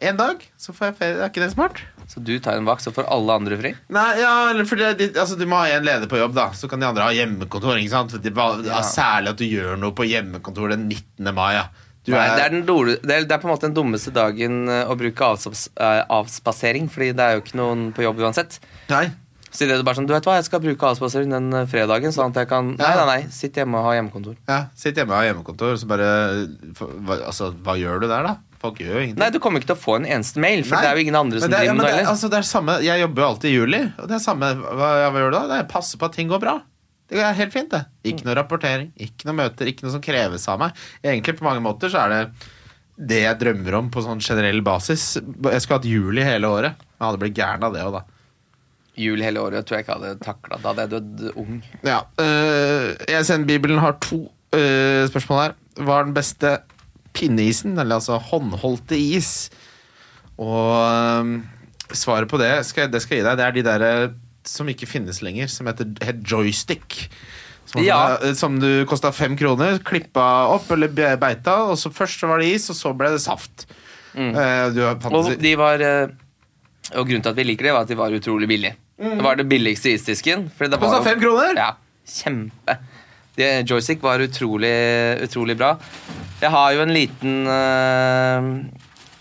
[0.00, 1.16] En dag, så får jeg ferie.
[1.20, 1.80] Er ikke det smart?
[2.08, 3.72] Så du tar en vakt, så får alle andre fri?
[3.92, 4.32] Nei, ja,
[4.68, 6.46] for det, altså, Du må ha en leder på jobb, da.
[6.56, 7.76] Så kan de andre ha hjemmekontor.
[7.80, 8.16] ikke sant?
[8.24, 8.32] Det,
[8.64, 8.80] ja.
[8.86, 11.32] Særlig at du gjør noe på hjemmekontor den 19.
[11.36, 11.54] mai.
[11.58, 11.68] Ja.
[12.08, 13.76] Du Nei, er, det, er den dårlige, det, er, det er på en måte den
[13.76, 18.06] dummeste dagen eh, å bruke avspas, eh, avspasering, fordi det er jo ikke noen på
[18.06, 18.56] jobb uansett.
[18.88, 19.10] Nei.
[19.50, 22.12] Så det er bare sånn, du vet hva, jeg skal bruke avspasering den eh, fredagen,
[22.14, 24.36] sånn at jeg kan Nei, nei, nei, sitt hjemme og ha hjemmekontor.
[24.48, 26.06] Ja, Sitt hjemme og ha hjemmekontor, så bare
[26.78, 28.36] hva, Altså, hva gjør du der, da?
[28.60, 29.18] Folk gjør jo ingenting.
[29.22, 30.82] Nei, du kommer ikke til å få en eneste mail, for Nei.
[30.84, 31.94] det er jo ingen andre Men som det er- ja, driver men med det det
[31.94, 32.12] er- heller.
[32.14, 34.88] Altså, det er samme, jeg jobber jo alltid i juli, og det er samme Hva,
[35.10, 35.42] hva gjør du da?
[35.48, 36.60] Det er passe på at ting går bra.
[37.10, 37.82] Det er helt fint, det.
[38.06, 40.72] Ikke noe rapportering, ikke noe møter, ikke noe som kreves av meg.
[41.02, 42.30] Egentlig på mange måter så er det
[43.00, 45.14] det jeg drømmer om på sånn generell basis.
[45.16, 46.76] Jeg skulle hatt juli hele året.
[46.76, 48.02] Jeg hadde blitt gæren av det òg, da.
[49.00, 50.58] Jul hele året tror jeg ikke hadde takla.
[50.60, 51.60] Da hadde jeg dødd ung.
[51.86, 54.20] Ja, øh, jeg sender Bibelen har to
[54.54, 55.56] øh, spørsmål her.
[55.80, 56.54] Hva er den beste
[57.16, 59.48] pinneisen, eller altså håndholdte is?
[60.38, 61.40] Og øh,
[61.92, 63.38] svaret på det skal, det skal jeg gi deg.
[63.38, 64.10] Det er de der
[64.48, 67.08] som ikke finnes lenger, som heter, het joystick.
[67.70, 68.16] Som, Ja.
[68.24, 70.88] øh, som du kosta fem kroner, klippa opp eller
[71.20, 73.66] beita, og så først var det is, og så ble det saft.
[74.16, 74.80] Eh, du
[75.14, 76.08] Og de var eh,
[76.98, 78.74] Og grunnen til at vi liker det, var at de var utrolig billige.
[79.00, 80.50] Det var det billigste isdisken.
[80.56, 81.56] fordi det Kosta fem kroner?
[81.56, 81.70] Ja,
[82.04, 82.76] kjempe.
[83.36, 84.74] Det, joystick var utrolig,
[85.24, 85.74] utrolig bra.
[86.42, 88.48] Jeg har jo en liten uh,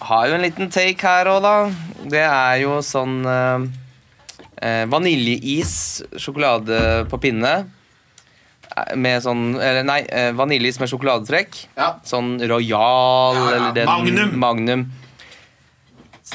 [0.10, 1.56] Har jo en liten take her òg, da.
[2.10, 3.64] Det er jo sånn uh,
[4.92, 5.76] vaniljeis,
[6.20, 7.54] sjokolade på pinne.
[9.00, 10.02] Med sånn Eller nei,
[10.36, 11.56] vaniljeis med sjokoladetrekk.
[11.80, 11.94] Ja.
[12.04, 14.36] Sånn Royal Ja, ja, eller den Magnum.
[14.44, 14.90] Magnum.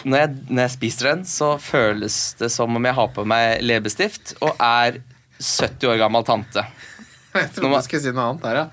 [0.02, 3.62] Når jeg, når jeg spiser den, så føles det som om jeg har på meg
[3.62, 4.98] leppestift og er
[5.38, 6.64] 70 år gammel tante.
[7.34, 7.80] Jeg trodde man...
[7.82, 8.66] du skulle si noe annet der, ja.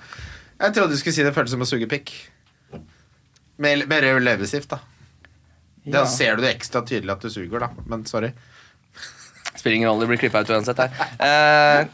[0.62, 2.12] Jeg trodde du skulle si det føltes som å suge pikk.
[3.62, 4.78] Med, med rød leppestift, da.
[5.82, 6.06] Da Ja.
[6.06, 7.72] ser du det ekstra tydelig at du suger, da.
[7.90, 8.30] Men sorry.
[9.56, 10.94] Spiller ingen rolle, det blir klippa ut uansett her.
[11.18, 11.90] Uh,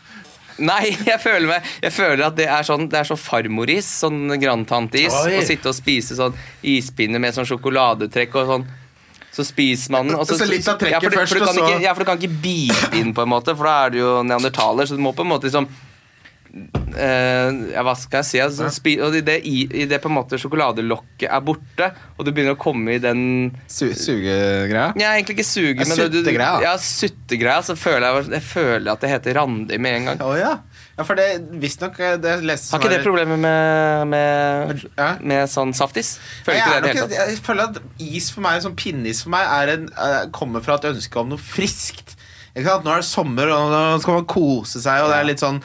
[0.59, 4.35] nei, jeg føler, meg, jeg føler at det er sånn Det er sånn farmoris, sånn
[4.39, 5.15] grandtanteis.
[5.15, 6.35] Å sitte og spise sånn
[6.67, 8.67] ispinner med sånn sjokoladetrekk og sånn.
[9.31, 10.15] Så spiser man den.
[10.17, 11.93] og Så litt av trekket ja, for, du- først, for du kan så- ikke, Ja,
[11.93, 14.87] for du kan ikke bite inn, på en måte, for da er du jo neandertaler.
[14.87, 15.67] Så du må på en måte liksom
[16.97, 18.39] Uh, ja, hva skal jeg si?
[18.41, 18.69] Altså,
[19.03, 22.55] og i det, i, i det på en måte sjokoladelokket er borte, og du begynner
[22.55, 24.93] å komme i den Su sugegreia?
[24.97, 26.61] ja, egentlig ikke suge, men suttegreia.
[26.63, 27.59] Ja, suttegreia.
[27.67, 30.23] Så føler jeg, jeg føler at det heter Randi med en gang.
[30.25, 30.55] Oh, ja.
[30.97, 31.05] Ja.
[31.05, 31.27] For det
[31.61, 35.11] visstnok det leste Har ikke det problemet med, med, Ja.
[35.21, 36.15] med sånn saftis?
[36.45, 39.45] Føler Jeg, ikke det det jeg føler at is for meg, sånn pinneis for meg,
[39.45, 42.15] er en, eh, kommer fra et ønske om noe friskt.
[42.57, 45.59] Nå er det sommer, og nå skal man kose seg, og det er litt sånn,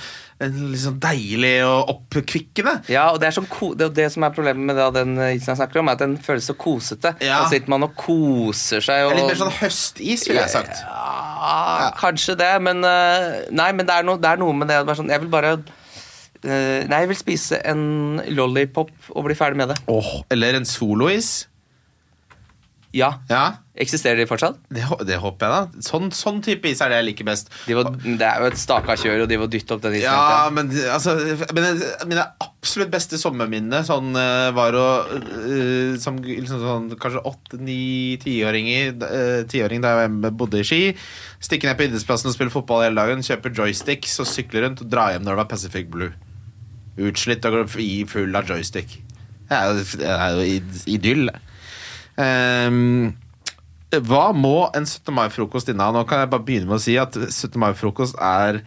[0.82, 2.74] sånn deilig og oppkvikkende.
[2.92, 5.60] Ja, og det er, sånn det, det som er problemet med det, den isen jeg
[5.60, 7.14] snakker om, er at den føles så kosete.
[7.24, 7.42] Ja.
[7.42, 9.06] Og sitter man og koser seg.
[9.06, 10.82] Og, litt mer sånn høstis, ville jeg sagt.
[10.82, 14.82] Ja, kanskje det, men eh, Nei, men det er, noe, det er noe med det
[14.96, 19.74] sånn Jeg vil bare eh, Nei, jeg vil spise en lollipop og bli ferdig med
[19.74, 19.80] det.
[19.90, 21.32] Åh, eller en solois.
[22.92, 23.14] Ja.
[23.30, 24.58] Ja, Eksisterer de fortsatt?
[24.68, 25.82] det, det håper jeg da.
[25.86, 27.48] Sånn, sånn type is er det jeg liker best.
[27.64, 30.12] De var, det er jo et staka kjør, og de var dytte opp den isen.
[30.12, 31.14] Ja, men altså
[31.56, 31.80] men,
[32.10, 38.68] Mine absolutt beste sommerminne sånn, eh, var å uh, Som liksom, sånn, kanskje åtte-ni-tiåring
[39.00, 40.82] uh, da jeg bodde i Ski.
[41.40, 43.24] Stikke ned på idrettsplassen og spille fotball hele dagen.
[43.24, 46.12] Kjøpe joysticks og sykle rundt og dra hjem når det var Pacific Blue.
[47.00, 48.98] Utslitt og full av joystick.
[49.48, 51.28] Det er jo, det er jo idyll.
[51.32, 51.40] det.
[54.00, 55.12] Hva må en 17.
[55.14, 55.92] mai-frokost inneha?
[55.92, 57.58] Nå kan jeg bare begynne med å si at 17.
[57.60, 58.62] mai-frokost er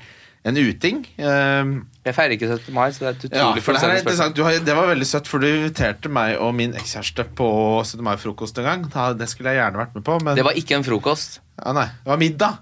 [0.46, 1.00] en uting.
[1.18, 2.70] Um, Jeg feirer ikke 17.
[2.76, 4.36] mai, så det er et ja, utrolig for det, er interessant.
[4.38, 7.48] Du har, det var veldig søtt, for du inviterte meg og min ekskjæreste på
[7.82, 8.04] 17.
[8.06, 8.82] mai-frokost en gang.
[9.18, 11.40] Det skulle jeg gjerne vært med på, men Det var ikke en frokost.
[11.58, 12.54] ja, nei, det var middag.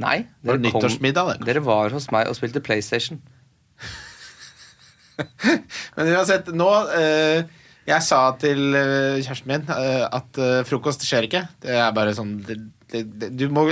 [0.00, 0.18] Nei.
[0.44, 1.46] Var det dere nyttårsmiddag, det?
[1.48, 3.20] Dere var hos meg og spilte PlayStation.
[5.96, 7.44] Men uansett, nå eh,
[7.90, 11.42] Jeg sa til eh, kjæresten min eh, at eh, frokost skjer ikke.
[11.64, 12.56] Det er bare sånn det,
[12.92, 13.66] det, det, du må,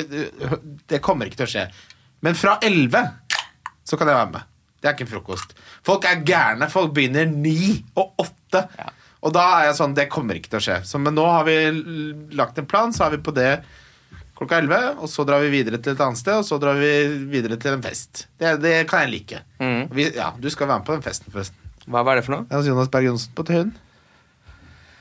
[0.91, 1.67] det kommer ikke til å skje.
[2.27, 3.11] Men fra 11
[3.87, 4.55] så kan jeg være med.
[4.79, 5.55] Det er ikke en frokost.
[5.87, 6.69] Folk er gærne.
[6.71, 7.55] Folk begynner 9
[7.99, 8.63] og 8.
[8.79, 8.93] Ja.
[9.27, 10.79] Og da er jeg sånn Det kommer ikke til å skje.
[10.87, 11.57] Så, men nå har vi
[12.39, 13.51] lagt en plan, så er vi på det
[14.39, 15.01] klokka 11.
[15.03, 16.93] Og så drar vi videre til et annet sted, og så drar vi
[17.31, 18.29] videre til en fest.
[18.39, 19.43] Det, det kan jeg like.
[19.59, 19.89] Mm.
[19.95, 21.59] Vi, ja, du skal være med på den festen, forresten.
[21.89, 22.63] Hva var det for noe?
[22.67, 23.75] Jonas Berg Johnsen på Tøyen.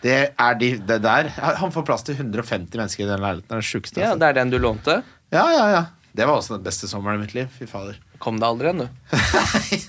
[0.03, 3.47] Det er de, det der Han får plass til 150 mennesker i den leiligheten.
[3.49, 4.01] Det er det sjukeste.
[4.03, 4.11] Ja.
[4.19, 4.99] Det er den du lånte.
[5.33, 5.85] Ja, ja, ja.
[6.17, 7.49] Det var også den beste sommeren i mitt liv.
[7.57, 7.97] Fy fader.
[8.23, 8.87] Kom deg aldri ennå.
[9.13, 9.81] Nei,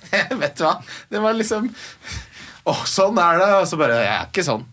[0.43, 0.75] vet du hva?
[1.09, 1.69] Det var liksom
[2.69, 3.53] Å, sånn er det.
[3.61, 4.67] Og så bare Jeg er ikke sånn.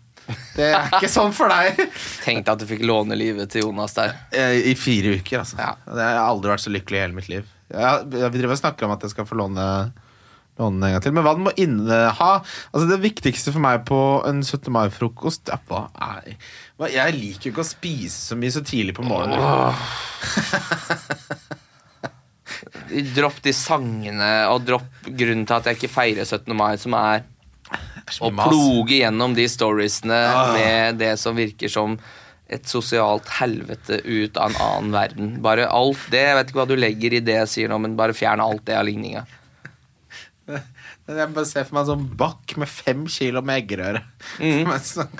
[0.56, 1.78] Det er ikke sånn for deg.
[2.26, 4.16] Tenk deg at du fikk låne livet til Jonas der.
[4.34, 5.60] Eh, I fire uker, altså.
[5.60, 5.76] Ja.
[5.86, 7.46] Det har aldri vært så lykkelig i hele mitt liv.
[7.70, 9.66] Ja, vi driver og snakker om at jeg skal få låne
[10.58, 11.12] låne den en gang til.
[11.16, 12.30] Men hva den må inneha
[12.72, 13.98] Altså Det viktigste for meg på
[14.28, 14.70] en 17.
[14.72, 16.36] mai-frokost er hva er
[16.94, 19.76] Jeg liker jo ikke å spise så mye så tidlig på morgenen.
[23.16, 26.52] Dropp de sangene, og dropp grunnen til at jeg ikke feirer 17.
[26.56, 27.24] mai, som er
[28.22, 30.52] å ploge gjennom de storiesene Ah.
[30.54, 31.98] med det som virker som
[32.48, 35.32] et sosialt helvete ut av en annen verden.
[35.42, 37.96] Bare alt det, Jeg vet ikke hva du legger i det jeg sier nå, men
[37.98, 39.26] bare fjern alt det av ligninga.
[41.06, 44.02] Jeg bare ser for meg en sånn bakk med fem kilo med eggerøre.
[44.38, 44.68] Mm.
[44.86, 45.10] Sånn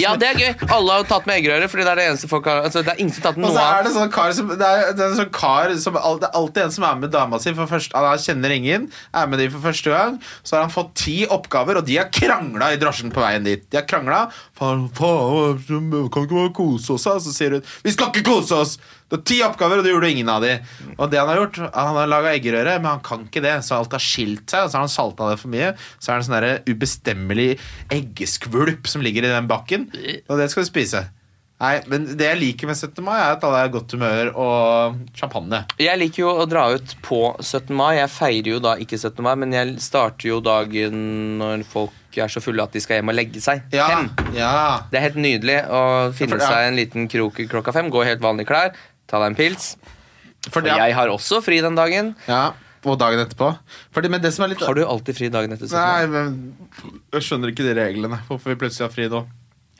[0.00, 0.66] Ja, det er gøy!
[0.72, 3.02] Alle har tatt med eggerøre, fordi det er det eneste folk har altså, Det er
[3.02, 3.82] ingen som har tatt noe av.
[3.84, 6.62] det sånn kar som Det er, det er en sånn kar som Det er alltid
[6.64, 9.66] en som er med dama si for første Han kjenner ingen, er med de for
[9.68, 10.16] første gang.
[10.42, 13.64] Så har han fått ti oppgaver, og de har krangla i drosjen på veien dit.
[13.72, 14.24] De har krangla.
[14.58, 15.60] Faen, faen,
[16.12, 17.08] kan ikke bare kose oss?
[17.08, 18.76] Så sier hun Vi skal ikke kose oss!
[19.12, 20.54] Det er ti oppgaver, og du gjorde ingen av de.
[20.96, 23.58] Og det han har gjort, han har laga eggerøre, men han kan ikke det.
[23.66, 25.74] Så alt har skilt seg, og så har han salta det for mye.
[26.00, 27.50] Så er det en sånn ubestemmelig
[27.92, 29.88] eggeskvulp som ligger i den bakken,
[30.28, 31.04] og det skal du spise.
[31.62, 33.04] Nei, men det jeg liker med 17.
[33.06, 35.60] mai, er at alle er i godt humør og champagne.
[35.78, 37.70] Jeg liker jo å dra ut på 17.
[37.78, 37.92] mai.
[38.00, 39.22] Jeg feirer jo da ikke 17.
[39.22, 43.12] mai, men jeg starter jo dagen når folk er så fulle at de skal hjem
[43.12, 43.62] og legge seg.
[43.72, 44.10] Ja, Fem.
[44.34, 44.50] ja.
[44.90, 45.84] Det er helt nydelig å
[46.18, 48.74] finne Ja, for- seg en liten krok klokka fem, gå i helt vanlige klær,
[49.12, 49.74] ta deg en pils.
[50.48, 52.14] For Og det, jeg har også fri den dagen.
[52.26, 52.44] ja.
[52.82, 53.46] Og dagen etterpå.
[53.94, 55.76] Fordi, men det som er litt Har du alltid fri dagen etter 17.
[55.78, 56.56] Nei, men
[57.14, 58.18] jeg skjønner ikke de reglene.
[58.26, 59.20] Hvorfor vi plutselig har fri nå.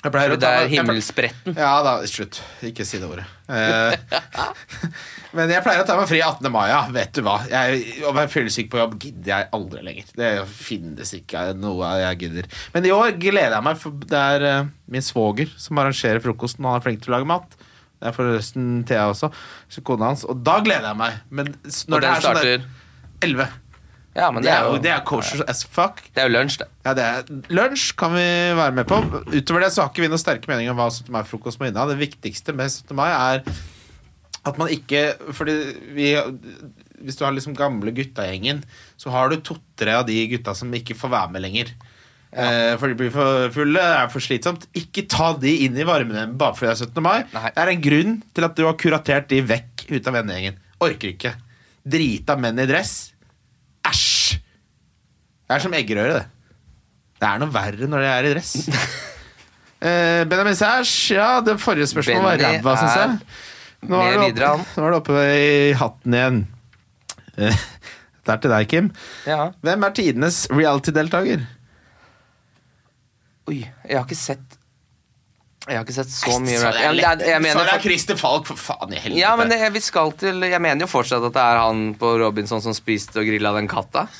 [0.05, 1.57] Jeg pleier å det ta er jeg pleier- himmelspretten.
[1.59, 2.39] Ja da, slutt.
[2.63, 3.25] Ikke si det ordet.
[3.51, 3.97] Eh,
[5.37, 6.47] men jeg pleier å ta meg fri 18.
[6.55, 6.81] mai, ja.
[6.95, 7.41] Vet du hva.
[7.51, 10.15] Jeg, å være fyllesyk på jobb gidder jeg aldri lenger.
[10.23, 12.51] Det finnes ikke noe jeg gidder.
[12.75, 16.63] Men i år gleder jeg meg, for det er eh, min svoger som arrangerer frokosten.
[16.67, 17.59] Og han er flink til å lage mat.
[18.03, 19.29] Det er forresten Thea også,
[19.71, 20.25] så kona hans.
[20.27, 21.21] Og da gleder jeg meg.
[21.31, 22.65] Men når det er sånn der
[23.23, 23.45] 11
[24.13, 26.03] Ja, men det er jo, det er kosher as fuck.
[26.13, 26.67] det er jo lunsj, det.
[26.85, 28.27] Ja, det er Lunsj kan vi
[28.59, 28.99] være med på.
[29.31, 31.07] Utover det så har ikke vi noen sterke meninger om hva 17.
[31.15, 31.87] mai-frokost må inneha.
[31.89, 32.93] Det viktigste med 17.
[32.99, 33.47] mai er
[34.43, 35.55] at man ikke Fordi
[35.95, 36.09] vi
[36.99, 38.65] Hvis du har liksom gamle gutta-gjengen,
[38.99, 41.73] så har du to-tre av de gutta som ikke får være med lenger.
[42.33, 44.65] Eh, for de blir for fulle, det er for slitsomt.
[44.79, 47.05] Ikke ta de inn i varmen bare fordi det er 17.
[47.05, 47.19] mai.
[47.35, 47.49] Nei.
[47.53, 50.57] Det er en grunn til at du har kuratert de vekk ut av vennegjengen.
[50.83, 51.35] Orker ikke.
[51.93, 52.95] Drita menn i dress.
[53.89, 54.39] Æsj!
[55.47, 56.59] Det er som eggerøre, det.
[57.21, 58.55] Det er noe verre når det er i dress.
[59.83, 63.15] Eh, Benjamin Sæsj, ja, det forrige spørsmålet var ræva, syns jeg.
[63.91, 66.37] Nå er, oppe, nå er det oppe i hatten igjen.
[67.35, 67.65] Eh,
[68.23, 68.91] Det er til deg, Kim.
[69.27, 69.49] Ja.
[69.67, 71.43] Hvem er tidenes reality-deltaker?
[73.51, 74.59] Oi, jeg har ikke sett
[75.67, 76.75] Jeg har ikke sett så mye Så rap.
[76.79, 79.19] det er jeg mener er Christer Falk, for faen i helvete.
[79.21, 82.15] Ja, men det, vi skal til Jeg mener jo fortsatt at det er han på
[82.23, 84.07] Robinson som spiste og grilla den katta.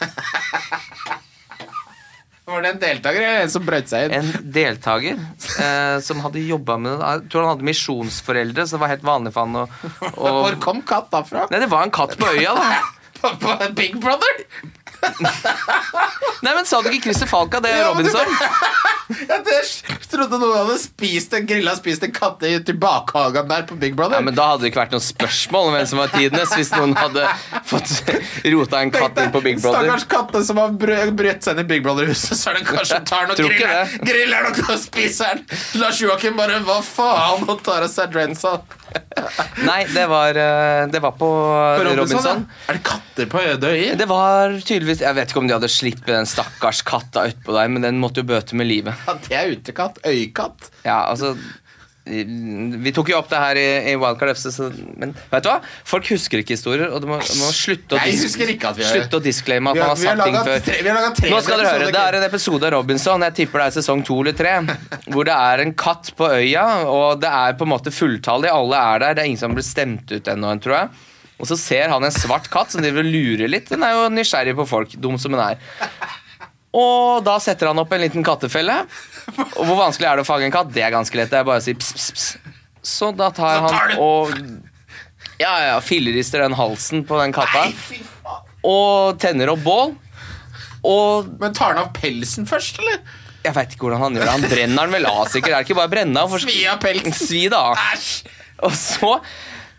[2.53, 4.15] Var det en deltaker eller en som brøt seg inn?
[4.19, 5.15] En deltaker
[5.63, 7.07] eh, som hadde jobba med det.
[7.15, 9.65] Jeg tror han hadde misjonsforeldre, så det var helt vanlig for han å
[10.19, 11.47] Hvor å- kom katta fra?
[11.53, 12.67] Nei, det var en katt på øya, da.
[13.23, 14.41] På, på Big Brother?
[16.43, 18.71] Nei, men Sa du ikke Christer Falka, det Ja, men det- Robinson?
[19.13, 23.95] Jeg trodde noen hadde spist en grilla spist en katt i tilbakehagen der på Big
[23.99, 24.17] Brother.
[24.21, 26.71] Ja, men Da hadde det ikke vært noe spørsmål om hvem som var tidenes, hvis
[26.73, 27.27] noen hadde
[27.69, 27.93] fått
[28.55, 29.85] rota en katt inn på Big Brother.
[29.91, 33.01] Stakkars katte som har brø- brøt seg inn i Big Brother-huset, så er det kanskje
[33.11, 34.07] tar Tror ikke griller, det.
[34.13, 35.61] griller noe og spiser den.
[35.83, 37.45] Lars Joakim bare Hva faen?
[37.53, 38.57] Og tar av seg drensa.
[39.65, 42.43] Nei, det var, eh, det var på På Robinson, Robinson.
[42.49, 42.65] ja.
[42.69, 43.79] Er det katter på Ødøy?
[43.97, 44.57] Det var
[44.93, 47.99] tydeligvis Jeg vet ikke om de hadde sluppet den stakkars katta utpå der, men den
[48.03, 48.95] måtte jo bøte med livet.
[49.09, 49.99] Ja, det er utekatt.
[50.07, 50.71] Øykatt.
[50.85, 51.35] Ja, altså
[52.05, 54.65] Vi tok jo opp det her i, i Wildcard FC, så,
[54.99, 55.61] men vet du hva?
[55.87, 58.73] Folk husker ikke historier, og du må, du må slutte å, Jeg dis- husker ikke
[58.73, 60.35] at vi har- slutte å disclaime at Vi har- man har vi har sagt ting
[60.35, 60.65] laget før.
[60.67, 61.93] tre- vi har laget tre Nå skal dere høre.
[61.95, 64.57] Det er en episode av Robinson, jeg tipper det er sesong to eller tre,
[65.15, 68.75] hvor det er en katt på øya, og det er på en måte fulltallig, alle
[68.83, 70.89] er der, det er ingen som blitt stemt ut ennå, tror jeg.
[71.43, 73.67] Og så ser han en svart katt som driver og lurer litt.
[73.73, 75.59] Den er jo nysgjerrig på folk, dum som den er.
[76.73, 78.77] Og da setter han opp en liten kattefelle.
[79.59, 80.71] Og hvor vanskelig er det å fange en katt?
[80.73, 81.33] Det er ganske lett.
[81.33, 82.55] Det er bare å si pss, pss, pss.
[82.83, 84.33] Så da tar han og
[85.39, 87.67] ja, ja, fillerister den halsen på den katta.
[88.67, 89.93] Og tenner opp bål.
[90.87, 93.03] Og Men tar han av pelsen først, eller?
[93.43, 94.33] jeg veit ikke hvordan han gjør det.
[94.37, 95.57] Han brenner den vel av, sikkert.
[95.57, 96.35] Er ikke bare brenne av?
[96.43, 97.15] Svi av pelsen.
[97.19, 97.63] Svi da.
[97.91, 98.13] Æsj!
[98.63, 99.11] Og så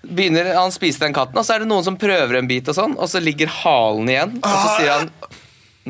[0.03, 2.75] begynner han spise den katten, og så er det noen som prøver en bit, og
[2.77, 4.33] sånn, og så ligger halen igjen.
[4.43, 5.11] Og så sier han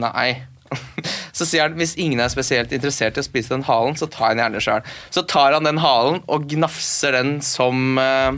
[0.07, 0.29] nei.
[1.33, 4.31] Så sier han hvis ingen er spesielt interessert i å spise den halen, så tar
[4.31, 4.87] jeg den gjerne sjøl.
[5.13, 8.37] Så tar han den halen og gnafser den som eh,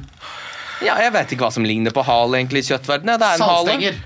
[0.84, 3.20] Ja, jeg vet ikke hva som ligner på hal egentlig i kjøttverdenen.
[3.22, 3.56] Det er en hale.
[3.70, 4.00] Saltstenger.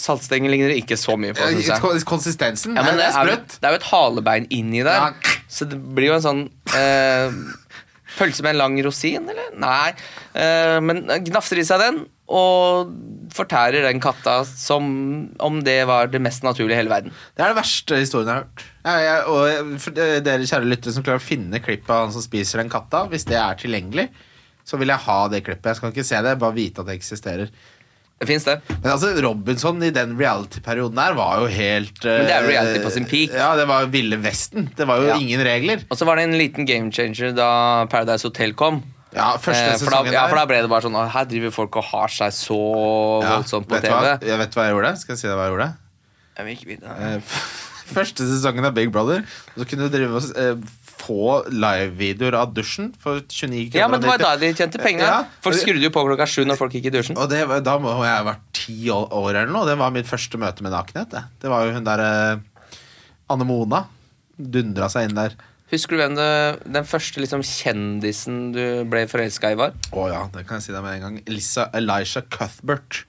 [0.00, 2.04] Saltstenger ligner det ikke så mye på, synes jeg.
[2.08, 5.10] Konsistensen Ja, men det er er, jo- det er jo et halebein inni der.
[5.10, 5.36] Ja.
[5.48, 6.42] Så det blir jo en sånn
[6.76, 7.36] eh,
[8.18, 9.52] Pølse med en lang rosin, eller?
[9.60, 9.92] Nei.
[10.34, 12.00] Eh, men gnafser i seg den,
[12.30, 12.90] og
[13.34, 14.84] fortærer den katta som
[15.42, 17.14] om det var det mest naturlige i hele verden.
[17.34, 18.64] Det er den verste historien jeg har hørt.
[18.84, 22.24] Jeg, jeg, og for dere kjære lyttere som klarer å finne klippet av han som
[22.24, 24.06] spiser den katta, hvis det er tilgjengelig,
[24.66, 25.72] så vil jeg ha det klippet.
[25.72, 27.50] Jeg skal ikke se det, bare vite at det eksisterer.
[28.20, 28.58] Det fins det.
[28.68, 32.82] Men altså, Robinson i den reality-perioden der var jo helt Men det er eh, reality
[32.84, 33.32] på sin peak.
[33.32, 34.66] Ja, det var jo Ville Vesten.
[34.76, 35.16] Det var jo Ja.
[35.16, 35.80] ingen regler.
[35.88, 38.82] Og så var det en liten game changer da Paradise Hotel kom.
[39.16, 41.50] Ja, første Eh, for, da, sesongen ja, for da ble det bare sånn Her driver
[41.50, 42.58] folk og har seg så
[43.24, 43.88] Ja, voldsomt på TV.
[43.90, 44.12] hva?
[44.22, 44.92] Jeg vet hva jeg gjorde.
[45.00, 45.70] Skal jeg si deg hva jeg gjorde?
[46.36, 46.92] Jeg vil ikke vite.
[47.00, 47.20] Eh,
[47.96, 49.24] Første sesongen av Big Brother.
[49.56, 50.62] Så kunne du drive og
[51.10, 53.82] få livevideoer av dusjen for 29 kroner.
[53.82, 55.06] Ja, men det var da de tjente penger.
[55.08, 55.42] Ja.
[55.42, 57.18] Folk skrudde jo på klokka sju når folk gikk i dusjen.
[57.18, 59.66] Og det, da må jeg ha vært ti år eller noe.
[59.68, 61.10] Det var mitt første møte med nakenhet.
[61.12, 62.74] Det, det var jo hun der eh,
[63.34, 63.84] Anne Mona.
[64.40, 65.34] Dundra seg inn der.
[65.70, 66.30] Husker du hvem det,
[66.66, 69.76] den første liksom, kjendisen du ble forelska i, var?
[69.94, 71.18] Å ja, det kan jeg si deg med en gang.
[71.30, 73.04] Elisa, Elisha Cuthbert.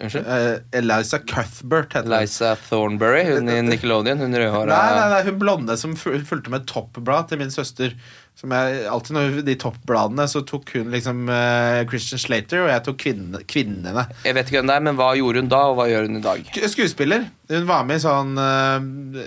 [0.00, 0.26] Unnskyld?
[0.26, 2.14] Eh, Eliza Cuthbert heter hun.
[2.20, 4.18] Liza Thornberry, hun i Nickelodeon.
[4.22, 7.94] Hun rødhåra Nei, nei, nei, hun blonde som fulgte med toppblad til min søster.
[8.38, 12.84] Som jeg, alltid når de toppbladene Så tok hun liksom uh, Christian Slater, og jeg
[12.86, 14.06] tok kvinne, kvinnene.
[14.24, 16.16] Jeg vet ikke hvem det er, men hva gjorde hun da, og hva gjør hun
[16.18, 16.48] i dag?
[16.72, 17.26] Skuespiller.
[17.52, 18.78] Hun var med i sånn uh,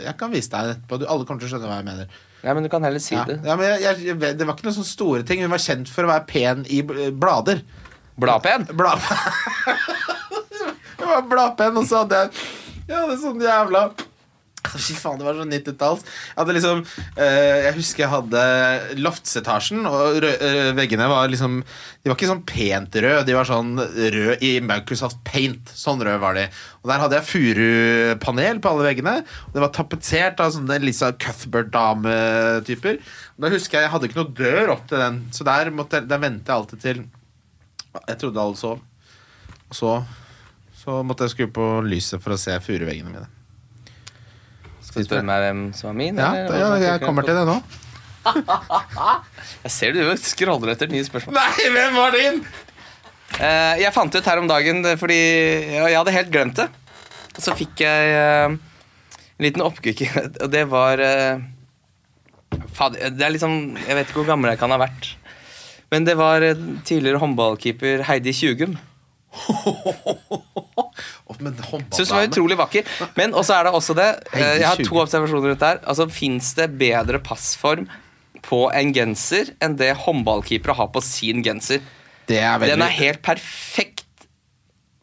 [0.02, 1.04] Jeg kan vise deg etterpå.
[1.06, 2.18] Alle kommer til å skjønne hva jeg mener.
[2.46, 3.24] Ja, men Du kan heller si Ja.
[3.30, 3.40] det.
[3.46, 5.42] Ja, men jeg, jeg, det var ikke noen sånne store ting.
[5.46, 7.62] Hun var kjent for å være pen i blader.
[8.18, 8.66] Bladpen?
[8.74, 9.02] Blad...
[11.06, 12.46] Hun var bladpenn, og så hadde jeg
[12.90, 13.86] Jeg hadde sånn jævla
[14.66, 16.02] Fy faen, det var sånn 90-talls.
[16.34, 16.80] Jeg liksom
[17.22, 18.46] eh, Jeg husker jeg hadde
[18.98, 23.76] loftsetasjen, og eh, veggene var liksom De var ikke sånn pent røde, de var sånn
[23.78, 25.70] rød i Microsoft Paint.
[25.78, 26.48] Sånn rød var de.
[26.82, 29.16] Og der hadde jeg furupanel på alle veggene.
[29.48, 33.00] Og det var tapetsert av sånne Lisa Cuthbert-dametyper.
[33.38, 36.22] Da husker jeg jeg hadde ikke noe dør opp til den, så der, måtte, der
[36.22, 37.06] ventet jeg alltid til
[38.02, 38.84] Jeg trodde alle sov.
[39.66, 39.98] Og så,
[40.86, 43.26] så måtte jeg skru på lyset for å se furuveggene mine.
[44.86, 46.22] Skal du spørre meg hvem som var min?
[46.22, 46.62] Ja, eller?
[46.62, 47.58] ja, jeg kommer til det nå.
[49.66, 51.36] Jeg ser du scroller etter nye spørsmål.
[51.38, 52.40] Nei, hvem var din?
[53.36, 55.18] Uh, jeg fant ut her om dagen, er fordi
[55.76, 56.66] ja, jeg hadde helt glemt det.
[57.38, 60.02] Så fikk jeg uh, en liten oppkukk,
[60.42, 61.44] og det var uh,
[62.74, 65.12] fad, det er liksom Jeg vet ikke hvor gammel jeg kan ha vært.
[65.94, 68.74] Men det var eh, tidligere håndballkeeper Heidi Tjugum.
[71.36, 72.88] Syns den var utrolig vakker.
[73.18, 75.82] Men også er det også det eh, Jeg har to observasjoner rundt der.
[75.84, 77.88] Altså, Fins det bedre passform
[78.46, 81.84] på en genser enn det håndballkeepere har på sin genser?
[82.30, 84.06] Det er veldig Den er helt perfekt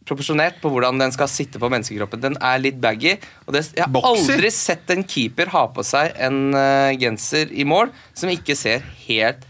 [0.09, 2.22] proporsjonert på hvordan den skal sitte på menneskekroppen.
[2.22, 3.14] Den er litt baggy.
[3.47, 4.35] Og det, jeg har Boxer?
[4.35, 8.83] aldri sett en keeper ha på seg en uh, genser i mål som ikke ser
[9.07, 9.47] helt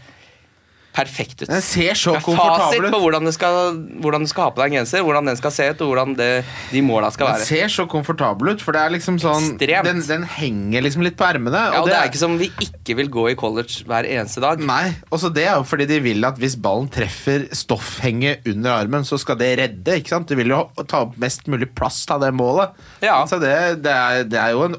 [0.93, 1.49] perfekt ut.
[1.49, 4.61] Den ser så Det er Fasit på hvordan du, skal, hvordan du skal ha på
[4.61, 6.29] deg en genser, hvordan den skal se ut, og hvordan det,
[6.71, 10.27] de måla skal Den ser så komfortabel ut, for det er liksom sånn den, den
[10.35, 11.65] henger liksom litt på ermene.
[11.73, 14.61] Ja, og det er ikke som vi ikke vil gå i college hver eneste dag.
[14.63, 19.07] Nei, også det er jo fordi de vil at hvis ballen treffer stoffhenget under armen,
[19.07, 19.99] så skal det redde.
[19.99, 20.29] ikke sant?
[20.29, 22.75] De vil jo ta opp mest mulig plass av det målet.
[23.03, 23.23] Ja.
[23.29, 24.77] Så det, det, er, det er jo en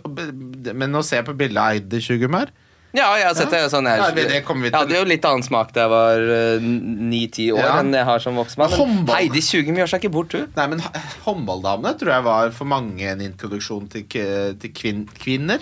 [0.75, 2.53] Men å se på bildet av Eide Tjugum her
[2.95, 3.61] Ja, jeg har sett det.
[3.73, 6.61] Sånn, jeg, Ja, det- kommer vi jeg hadde jo litt annen smak da jeg var
[6.63, 7.79] ni-ti år Ja.
[7.81, 8.71] enn jeg har som voksen mann.
[8.71, 10.47] Men Men håndball- Heidi Tjugem gjør seg ikke bort, hun.
[10.57, 10.93] Nei, men h-
[11.27, 15.59] håndballdamene tror jeg var for mange en introduksjon til, k- til kvin kvinner.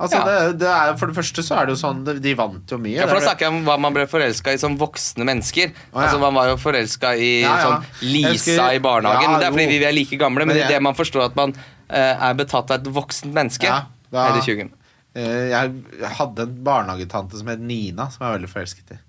[0.00, 0.24] Altså, Ja.
[0.50, 2.78] det, det er, for det første så er det jo sånn De de vant jo
[2.78, 2.94] mye.
[2.96, 5.24] Ja, for Det Da er- snakker jeg om hva man ble forelska i som voksne
[5.24, 5.70] mennesker.
[5.94, 6.00] Ja.
[6.00, 7.64] Altså Man var jo forelska i Ja, ja.
[7.64, 9.30] sånn Lisa Jeg husker- i barnehagen.
[9.30, 11.36] Ja, det er fordi vi er like gamle, men Men jeg- det man forstår at
[11.36, 11.54] man
[11.90, 14.70] eh, er betatt av et voksent menneske Ja, da- Heidi Tjugem.
[15.14, 19.00] Eh, Jeg hadde en barnehagetante som het Nina, som jeg er veldig forelsket i.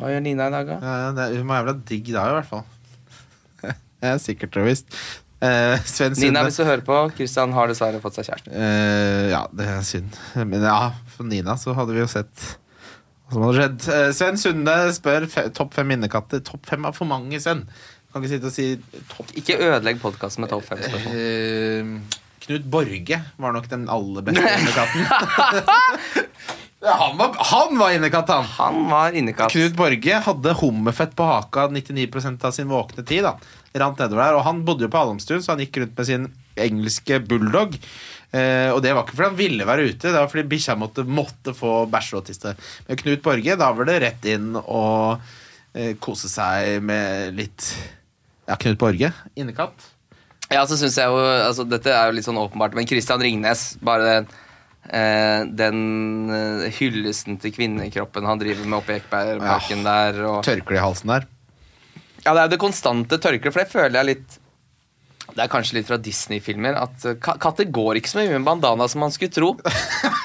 [0.00, 0.76] Hva gjør Nina i dag, da?
[0.80, 2.64] Ja, hun var jævla digg da, i hvert fall.
[4.00, 4.96] Jeg er sikkert og visst.
[5.44, 5.76] Eh,
[6.20, 8.52] Nina, hvis du hører på, Kristian har dessverre fått seg kjæreste.
[8.52, 10.16] Eh, ja, det er synd.
[10.40, 12.46] Men ja, for Nina så hadde vi jo sett
[13.28, 13.86] hva som hadde skjedd.
[13.94, 16.40] Eh, Sven Sunde spør topp fem minnekatter.
[16.48, 17.66] Topp fem er for mange, Sven.
[18.10, 18.64] Kan ikke sitte og si
[19.12, 21.20] topp Ikke ødelegg podkasten med topp fem-spørsmål.
[21.20, 25.04] Eh, Knut Borge var nok den aller beste innekatten.
[27.00, 28.44] han, var, han var innekatt, han!
[28.56, 29.52] Han var innekatt.
[29.52, 33.26] Knut Borge hadde hummerfett på haka 99% av sin våkne tid.
[33.28, 33.36] da
[33.78, 36.26] Rant nedover der, Og han bodde jo på Adamstuen, så han gikk rundt med sin
[36.60, 37.76] engelske bulldog.
[38.32, 41.04] Eh, og det var ikke fordi han ville være ute, det var fordi bikkja måtte,
[41.06, 42.56] måtte få bæsjeåtiste.
[42.88, 45.22] Men Knut Borge, da var det rett inn og
[45.74, 47.72] eh, kose seg med litt
[48.48, 49.12] Ja, Knut Borge.
[49.38, 49.90] Innekatt.
[50.50, 53.76] Ja, så synes jeg jo altså, Dette er jo litt sånn åpenbart, men Christian Ringnes
[53.86, 54.28] Bare den,
[54.90, 55.80] eh, den
[56.34, 60.18] eh, hyllesten til kvinnekroppen han driver med oppe i Ekebergparken der.
[60.26, 61.26] Og, Tørkle i halsen der.
[62.24, 64.38] ja, det er jo det konstante tørkleet, for det føler jeg litt
[65.30, 68.48] Det er kanskje litt fra Disney-filmer at eh, ka katter går ikke så mye med
[68.48, 69.52] bandana som man skulle tro.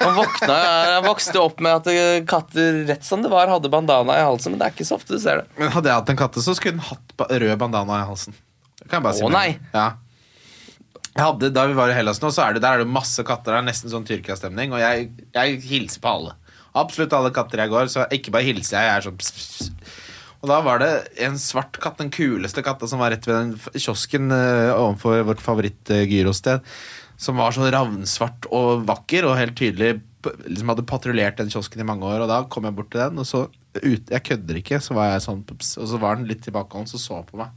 [0.00, 0.56] Han, våkna,
[0.90, 4.52] jeg vokste opp med at eh, katter rett som det var, hadde bandana i halsen,
[4.56, 5.46] men det er ikke så ofte du ser det.
[5.60, 8.34] Men hadde jeg hatt en katte, så skulle den hatt ba rød bandana i halsen.
[8.82, 9.46] Det kan jeg bare si Å, med nei.
[9.54, 9.78] en gang.
[9.78, 9.86] Ja.
[11.16, 13.54] Hadde, da vi var i Hellas nå, så er det, der er det masse katter.
[13.54, 14.74] Det er nesten sånn Tyrkia-stemning.
[14.76, 16.34] Og jeg, jeg hilser på alle.
[16.76, 18.88] Absolutt alle katter jeg går, så ikke bare hilser jeg.
[18.90, 20.02] Jeg er sånn pss, pss.
[20.44, 20.90] Og da var det
[21.24, 25.40] en svart katt, den kuleste katta som var rett ved den kiosken uh, overfor vårt
[25.42, 26.66] favoritt-gyrosted.
[27.16, 29.94] som var sånn ravnsvart og vakker og helt tydelig
[30.44, 32.24] liksom hadde patruljert den kiosken i mange år.
[32.24, 33.46] Og da kom jeg bort til den, og så
[33.76, 36.88] ut, Jeg kødder ikke, så var jeg sånn pss, Og så var den litt tilbakeholden,
[36.88, 37.52] så så på meg.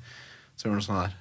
[0.55, 1.15] Så gjorde den sånn der.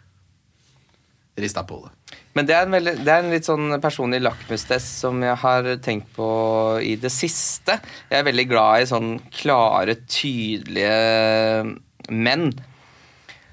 [1.42, 1.92] Rista på hodet.
[2.36, 5.68] Men det er, en veldig, det er en litt sånn personlig lakmustest som jeg har
[5.82, 6.28] tenkt på
[6.84, 7.80] i det siste.
[8.10, 10.94] Jeg er veldig glad i sånn klare, tydelige
[12.14, 12.52] menn.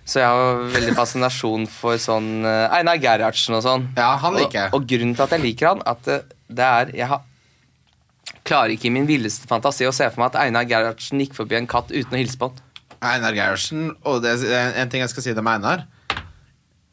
[0.06, 3.88] Så jeg har veldig fascinasjon for sånn eh, Einar Gerhardsen og sånn.
[3.98, 4.70] Ja, han liker.
[4.70, 7.26] Og, og grunnen til at jeg liker han, at det, det er Jeg har,
[8.46, 11.58] klarer ikke i min villeste fantasi å se for meg at Einar Gerhardsen gikk forbi
[11.58, 12.62] en katt uten å hilse på den.
[13.02, 15.88] Einar Gerhardsen, og det, er en ting jeg skal si om Einar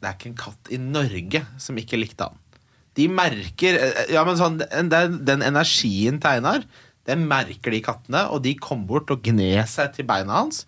[0.03, 2.39] Det er ikke en katt i Norge som ikke likte han.
[2.93, 3.77] De merker
[4.13, 4.89] Ja, men sånn Den,
[5.25, 6.65] den energien til Einar,
[7.09, 10.61] den merker de kattene, og de kom bort og gned seg til beina hans.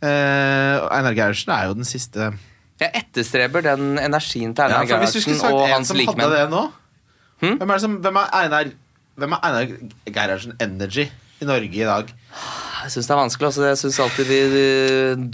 [0.00, 2.30] Eh, Einar Gerhardsen er jo den siste
[2.80, 6.32] Jeg etterstreber den energien til ja, Einar du Gerhardsen og hans likemenn.
[6.32, 6.66] det nå
[7.40, 7.54] Hm?
[7.56, 8.72] hvem, er det som, hvem er Einar
[9.20, 9.70] Hvem er Einar
[10.08, 11.06] Gerhardsen Energy
[11.40, 12.10] i Norge i dag?
[12.80, 13.48] Jeg syns det er vanskelig.
[13.48, 13.62] Også.
[13.68, 14.64] Jeg syns alltid vi vi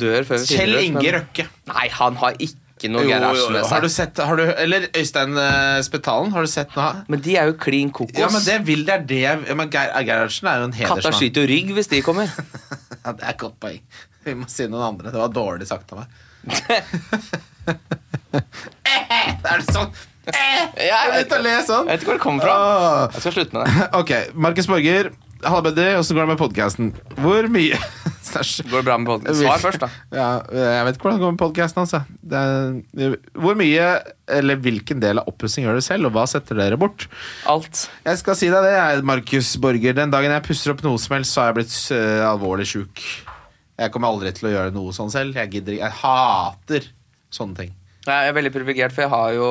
[0.02, 1.46] dør før vi finner finner ut, Inge Røkke.
[1.70, 5.32] Nei, han har ikke noe Jo, jo, Gerhardsen Har du sett har du, Eller Øystein
[5.38, 6.30] uh, Spetalen.
[6.34, 7.04] Har du sett noe?
[7.08, 8.18] Men de er jo klin kokos.
[8.20, 10.94] Ja, men det vil det er det jeg- men Geir, Gerhardsen er jo en Katta
[10.94, 11.16] hedersmann.
[11.22, 12.28] skyter jo rygg hvis de kommer.
[13.06, 13.80] Ja, det er et godt poeng.
[14.26, 15.12] Vi må si noen andre.
[15.14, 16.08] Det var dårlig sagt av meg.
[19.46, 19.92] er det sånn?
[20.26, 21.86] jeg, Jeg vet, å le sånn.
[21.86, 22.56] vet ikke hvor det kommer fra.
[22.56, 23.02] Åh.
[23.14, 23.86] Jeg skal slutte med det.
[24.00, 24.12] Ok,
[24.46, 25.12] Markus Borger.
[25.44, 25.96] Halla, Buddy.
[25.98, 26.92] Åssen går det med podkasten?
[27.20, 27.78] Hvor mye
[28.36, 29.28] Går det bra med?
[29.38, 29.88] Svar først, da.
[30.12, 31.94] Ja, jeg vet ikke hvordan det går med podkasten hans.
[31.94, 33.12] Altså.
[33.38, 33.86] Hvor mye,
[34.38, 37.06] eller hvilken del av oppussing gjør du selv, og hva setter dere bort?
[37.48, 37.86] Alt.
[38.04, 39.96] Jeg skal si deg det, Markus Borger.
[39.96, 43.06] Den dagen jeg pusser opp noe som helst, så har jeg blitt uh, alvorlig sjuk.
[43.76, 45.38] Jeg kommer aldri til å gjøre noe sånn selv.
[45.38, 45.78] Jeg gidder.
[45.78, 46.92] Jeg hater
[47.32, 47.74] sånne ting.
[48.06, 49.48] Jeg er veldig privilegert, for jeg har jo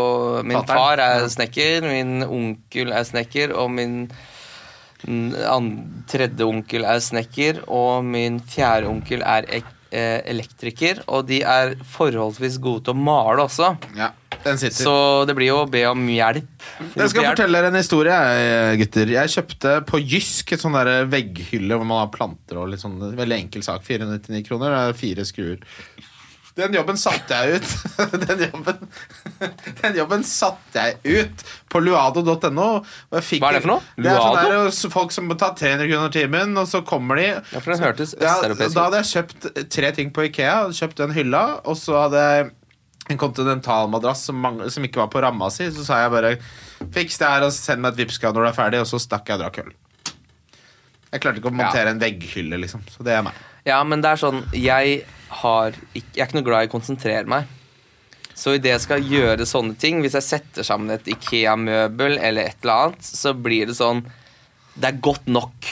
[0.47, 4.05] Min far er snekker, min onkel er snekker, og min
[6.09, 11.75] tredje onkel er snekker, og min fjerde onkel er ek eh, elektriker, og de er
[11.95, 13.73] forholdsvis gode til å male også.
[13.97, 14.09] Ja,
[14.45, 14.81] den sitter.
[14.87, 14.95] Så
[15.29, 16.49] det blir jo å be om hjelp.
[16.95, 17.31] Jeg skal Hjelp.
[17.35, 18.17] fortelle dere en historie,
[18.81, 19.13] gutter.
[19.15, 20.75] Jeg kjøpte på Jysk et sånn
[21.11, 23.85] vegghylle hvor man har planter og litt sånn veldig enkel sak.
[23.87, 24.73] 499 kroner.
[24.75, 25.63] Det er fire skruer.
[26.55, 27.71] Den jobben satte jeg ut.
[28.25, 28.91] Den jobben,
[29.81, 32.67] den jobben satte jeg ut på luado.no.
[33.11, 33.81] Hva er det for noe?
[33.99, 37.41] Det er sånn der, folk som betaler 300 kroner timen, og så kommer de Ja,
[37.59, 38.77] for den hørtes østeuropeisk ut.
[38.77, 40.61] Da hadde jeg kjøpt tre ting på Ikea.
[40.75, 42.53] Kjøpt den hylla, og så hadde jeg
[43.11, 45.67] en kontinentalmadrass som, som ikke var på ramma si.
[45.75, 46.37] Så sa jeg bare
[46.95, 49.27] Fiks det her og send meg et Vipps-krav når du er ferdig, og så stakk
[49.29, 49.75] jeg og drakk øl.
[51.11, 52.81] Jeg klarte ikke å montere en vegghylle, liksom.
[52.91, 53.37] Så det er meg.
[53.65, 54.99] Ja, men det er sånn Jeg
[55.41, 57.47] har Jeg er ikke noe glad i å konsentrere meg.
[58.35, 62.57] Så idet jeg skal gjøre sånne ting, hvis jeg setter sammen et Ikea-møbel eller et
[62.65, 64.03] eller annet, så blir det sånn
[64.75, 65.69] Det er godt nok.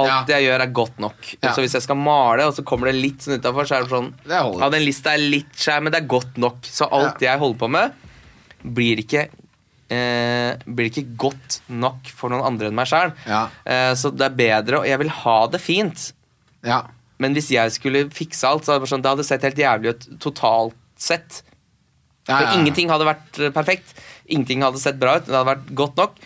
[0.00, 0.38] Alt Ja.
[0.40, 1.18] jeg gjør, er godt nok.
[1.42, 1.52] Ja.
[1.54, 3.90] Så hvis jeg skal male, og så kommer det litt sånn utafor, så er det
[3.92, 4.40] sånn Det.
[4.58, 6.56] Ja, den lista er litt skjær, men det er godt nok.
[6.66, 7.92] Så alt jeg holder på med,
[8.64, 9.28] blir ikke
[9.90, 13.12] eh, blir ikke godt nok for noen andre enn meg sjøl.
[13.26, 13.48] Ja.
[13.66, 16.12] Eh, så det er bedre, og jeg vil ha det fint.
[16.66, 16.82] Ja.
[17.20, 19.94] Men hvis jeg skulle fikse alt, så hadde det, sånn, det hadde sett helt jævlig
[19.94, 21.42] ut totalt sett.
[22.28, 22.58] For ja, ja.
[22.60, 23.96] ingenting hadde vært eh, perfekt.
[24.30, 25.26] Ingenting hadde sett bra ut.
[25.28, 26.20] Det hadde vært godt nok.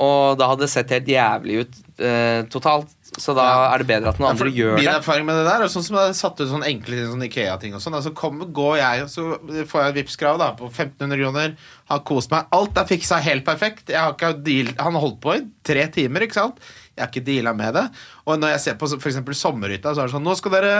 [0.00, 2.92] Og da hadde det sett helt jævlig ut eh, totalt.
[3.18, 3.62] Så da Ja.
[3.74, 4.92] er det bedre at noen andre gjør min det.
[5.00, 7.24] erfaring med det der er sånn som jeg har satt ut sånn enkle ting, sånn
[7.26, 7.96] Ikea-ting og sånn.
[7.98, 11.56] Altså kommer, går jeg, og så får jeg Vipps-krav da, på 1500 kroner.
[11.90, 12.46] Har kost meg.
[12.54, 13.90] Alt er fiksa helt perfekt.
[13.90, 16.62] Jeg har ikke deal, han holdt på i tre timer, ikke sant?
[17.00, 17.86] Jeg har ikke deala med det.
[18.28, 20.74] Og når jeg ser på eksempel sommerhytta, så er det sånn Nå skal dere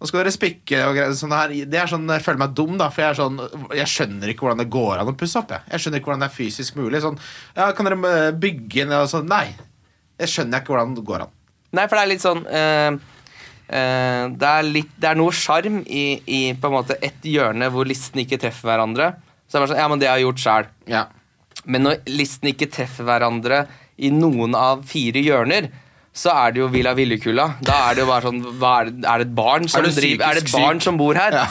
[0.00, 1.52] nå skal dere spikke og greier sånn her.
[1.68, 3.40] Det er sånn, Jeg føler meg dum, da, for jeg er sånn
[3.76, 5.52] Jeg skjønner ikke hvordan det går an å pusse opp.
[5.52, 7.02] Jeg, jeg skjønner ikke hvordan det er fysisk mulig.
[7.04, 7.20] Sånn,
[7.58, 9.28] ja, Kan dere eh, bygge ned og sånn?
[9.28, 9.50] Nei.
[10.20, 11.34] Jeg skjønner ikke hvordan det går an.
[11.76, 12.96] Nei, for det er litt sånn øh,
[13.68, 17.68] øh, det, er litt, det er noe sjarm i, i på en måte ett hjørne
[17.72, 19.12] hvor listene ikke treffer hverandre.
[19.44, 20.72] Så det er bare sånn, ja, men det har jeg gjort sjøl.
[20.90, 21.04] Ja.
[21.68, 23.64] Men når listene ikke treffer hverandre
[24.00, 25.68] i noen av fire hjørner,
[26.10, 27.46] så er det jo Villa Villekulla.
[27.62, 30.26] Da er det jo bare sånn er, det, er det et barn som er driver
[30.26, 31.36] Er det et barn som bor her?
[31.38, 31.44] Ja.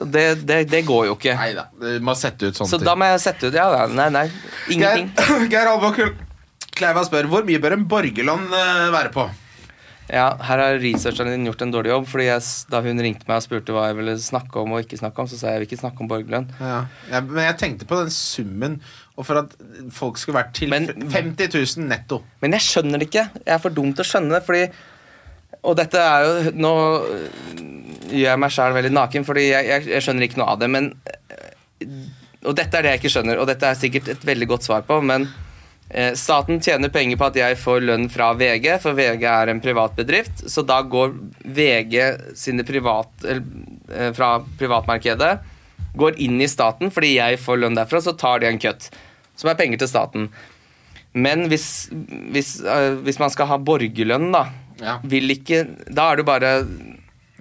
[0.00, 1.36] Det, det, det går jo ikke.
[1.38, 1.68] Nei da.
[2.02, 4.26] Må sette ut sånne Så da må jeg sette ut Ja, nei, nei.
[4.72, 5.12] Ingenting.
[5.14, 6.00] Geir, Geir Alvåg
[6.80, 9.28] Kleiva spør hvor mye bør en borgerlån eh, være på?
[10.10, 12.06] Ja, her har researcheren din gjort en dårlig jobb.
[12.10, 14.98] Fordi jeg, Da hun ringte meg og spurte hva jeg ville snakke om og ikke
[14.98, 16.48] snakke om, så sa jeg jeg vil ikke snakke om borgerlønn.
[16.58, 16.80] Ja.
[17.12, 18.80] Ja, men jeg tenkte på den summen,
[19.20, 19.52] og for at
[19.92, 22.22] folk skulle vært til Men- 50 000 netto.
[22.40, 23.26] Men jeg skjønner det ikke.
[23.44, 24.70] Jeg er for dum til å skjønne det, fordi
[25.62, 26.72] Og dette er jo Nå
[27.04, 27.26] øh,
[28.08, 30.70] gjør jeg meg sjæl veldig naken, fordi jeg, jeg, jeg skjønner ikke noe av det,
[30.72, 30.88] men
[31.84, 31.92] øh,
[32.46, 34.86] Og dette er det jeg ikke skjønner, og dette er sikkert et veldig godt svar
[34.88, 35.28] på, men
[35.90, 39.60] eh, Staten tjener penger på at jeg får lønn fra VG, for VG er en
[39.60, 40.46] privat bedrift.
[40.48, 41.12] Så da går
[41.44, 41.98] VG
[42.40, 45.34] sine privat, eller, fra privatmarkedet
[45.94, 48.90] går inn i staten fordi jeg får lønn derfra, så tar de en kutt.
[49.40, 50.28] Som er penger til staten.
[51.16, 51.88] Men hvis,
[52.30, 54.44] hvis, øh, hvis man skal ha borgerlønn, da,
[54.80, 54.98] Ja.
[55.04, 56.52] vil ikke Da er det bare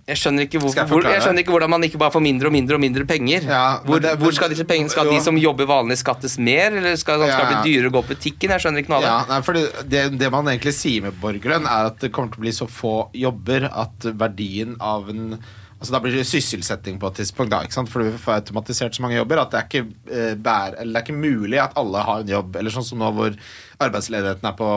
[0.09, 2.53] jeg skjønner, hvor, jeg hvor, jeg skjønner ikke hvordan man ikke bare får mindre og
[2.55, 3.43] mindre og mindre penger.
[3.45, 5.11] Ja, hvor, det- hvor skal disse pengene Skal Jo.
[5.13, 7.61] de som jobber vanlig, skattes mer, eller skal, skal Ja, det ja.
[7.61, 8.49] bli dyrere å gå på butikken?
[8.49, 9.29] Jeg skjønner ikke noe av det.
[9.29, 12.45] Nei, fordi det, det man egentlig sier med borgerlønn, er at det kommer til å
[12.47, 15.37] bli så få jobber at verdien av en
[15.79, 17.89] Altså Da blir det sysselsetting på et tidspunkt, da, ikke sant?
[17.91, 21.05] for du får automatisert så mange jobber at det er ikke, eh, bær, det er
[21.05, 22.59] ikke mulig at alle har en jobb.
[22.59, 23.37] Eller sånn som nå hvor
[23.79, 24.73] arbeidsledigheten er på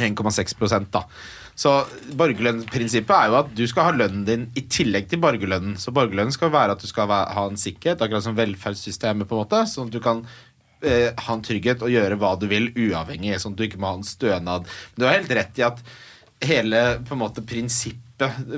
[0.00, 1.04] 1,6 da.
[1.60, 1.74] Så
[2.16, 5.76] borgerlønnsprinsippet er jo at du skal ha lønnen din i tillegg til borgerlønnen.
[5.76, 9.42] Så borgerlønnen skal være at du skal ha en sikkerhet, akkurat som velferdssystemet, på en
[9.42, 10.22] måte, sånn at du kan
[10.80, 13.92] eh, ha en trygghet og gjøre hva du vil uavhengig, sånn at du ikke må
[13.92, 14.70] ha en stønad.
[14.94, 15.84] Men du har helt rett i at
[16.48, 18.09] hele på en måte prinsippet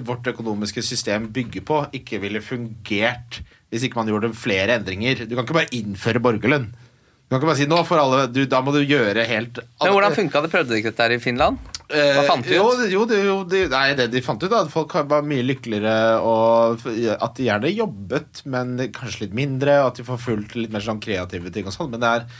[0.06, 3.42] vårt økonomiske system bygger på, ikke ville fungert
[3.72, 5.22] hvis ikke man gjorde flere endringer.
[5.24, 6.66] Du kan ikke bare innføre borgerlønn.
[6.68, 9.94] Du kan ikke bare si nå for alle, du, Da må du gjøre helt Men
[9.94, 10.50] hvordan funka det?
[10.52, 11.56] Prøvde de ikke dette her i Finland?
[11.88, 12.82] Hva fant de Eh, ut?
[12.92, 16.20] Jo, jo, jo det, nei, det de fant ut, da, at folk var mye lykkeligere,
[16.24, 20.72] og at de gjerne jobbet, men kanskje litt mindre, og at de får fulgt litt
[20.72, 21.90] mer sånn kreative ting og sånn.
[21.92, 22.36] Men det er eh,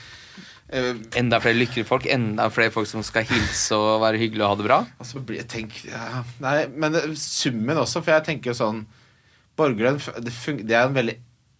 [0.72, 2.06] Enda flere lykkelige folk?
[2.08, 4.78] Enda flere folk som skal hilse og være hyggelige og ha det bra?
[4.98, 8.84] altså, blir- tenk, ja, Nei, men summen også, for jeg tenker jo sånn
[9.58, 10.32] Borgerlønn det,
[10.64, 11.18] det er en veldig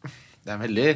[0.09, 0.87] Det er en veldig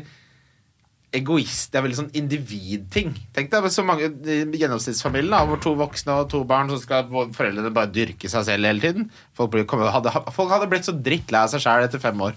[1.16, 3.12] egoist Det er veldig sånn individting.
[3.36, 7.06] Tenk deg så mange gjennomsnittsfamilier gjennomsnittsfamilien hvor to voksne og to barn, så skal
[7.36, 9.06] foreldrene bare dyrke seg selv hele tiden.
[9.36, 12.34] Folk, blir, kommer- hadde, folk hadde blitt så drittlei av seg sjæl etter fem år.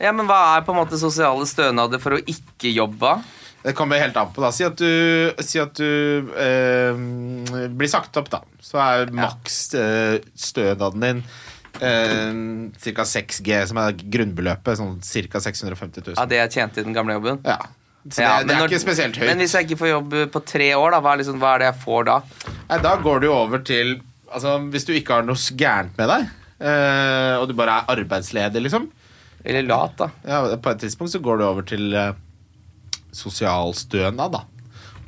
[0.00, 3.16] Ja, men Hva er på en måte sosiale stønader for å ikke jobbe?
[3.68, 4.40] Det kommer helt an på.
[4.40, 8.40] da Si at du, si at du eh, blir sagt opp, da.
[8.64, 11.20] Så er maks eh, stønaden din
[11.84, 13.04] eh, ca.
[13.04, 14.78] 6G, som er grunnbeløpet.
[14.80, 15.42] Sånn ca.
[15.44, 16.16] 650 000.
[16.22, 17.42] Av det jeg tjente i den gamle jobben?
[17.46, 17.58] Ja.
[18.08, 19.26] Så Ja, det, det er når- ikke spesielt høyt.
[19.28, 21.58] Men hvis jeg ikke får jobb på tre år, da, hva er, liksom, hva er
[21.64, 22.18] det jeg får da?
[22.70, 23.98] Nei, da går du over til
[24.28, 26.24] Altså, Hvis du ikke har noe gærent med deg,
[26.60, 28.90] eh, og du bare er arbeidsledig, liksom
[29.44, 30.08] Eller lat, da.
[30.28, 32.10] ja, På et tidspunkt så går du over til eh,
[33.14, 34.44] sosialstønad, da.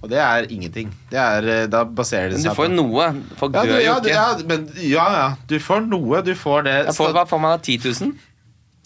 [0.00, 0.88] Og det er ingenting.
[1.10, 3.08] Det er, eh, da baserer det Men du får jo noe.
[3.36, 4.14] Folk ja, dør ja, jo ikke.
[4.14, 5.26] ja, men, ja, ja.
[5.50, 6.22] Du får noe.
[6.24, 7.60] Du får det får, hva får man da?
[7.60, 8.14] 10 000?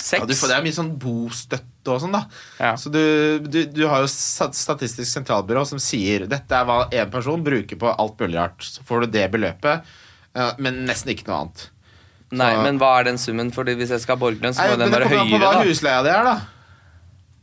[0.04, 0.20] Seks?
[0.20, 2.24] ja, du får, Det er mye sånn bostøtte og sånn, da.
[2.58, 2.72] Ja.
[2.80, 2.98] Så du,
[3.46, 7.92] du, du har jo Statistisk sentralbyrå som sier dette er hva én person bruker på
[7.94, 8.66] alt mulig rart.
[8.66, 9.86] Så får du det beløpet.
[10.58, 11.68] Men nesten ikke noe annet.
[12.34, 13.52] Nei, Så- men hva er den summen?
[13.54, 15.38] Fordi hvis jeg skal ha borgerlønn, så Nei, må være den det kommer an på
[15.38, 16.34] høyere, hva husleia di er, da.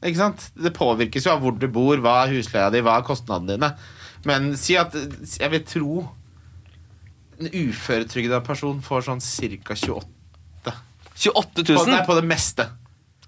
[0.02, 0.48] Ikke sant?
[0.58, 3.72] Det påvirkes jo av hvor du bor, hva er husleia di, hva er kostnadene dine.
[4.26, 5.94] Men si at Jeg vil tro
[7.42, 9.22] en uføretrygda person får sånn
[9.66, 9.78] ca.
[9.78, 10.76] 28
[11.22, 12.06] 28 på, nei, 000?
[12.06, 12.68] på det meste.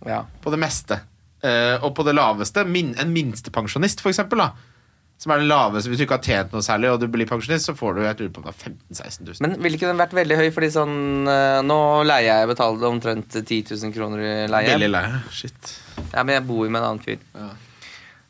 [0.05, 0.23] Ja.
[0.41, 0.99] På det meste.
[1.43, 4.72] Uh, og på det laveste, min, en minstepensjonist, for eksempel, da.
[5.21, 7.69] Som er det laveste Hvis du ikke har tjent noe særlig, og du blir pensjonist,
[7.69, 9.37] så får du jeg tror på er 15 000-16 000.
[9.45, 10.47] Men ville ikke den vært veldig høy?
[10.55, 10.97] Fordi sånn
[11.31, 14.73] eh, Nå leier jeg betaler omtrent 10 000 kroner i leie.
[14.73, 15.21] Veldig leie.
[15.31, 15.77] Shit.
[16.09, 17.23] Ja, men jeg bor jo med en annen fyr.
[17.37, 17.53] Ja.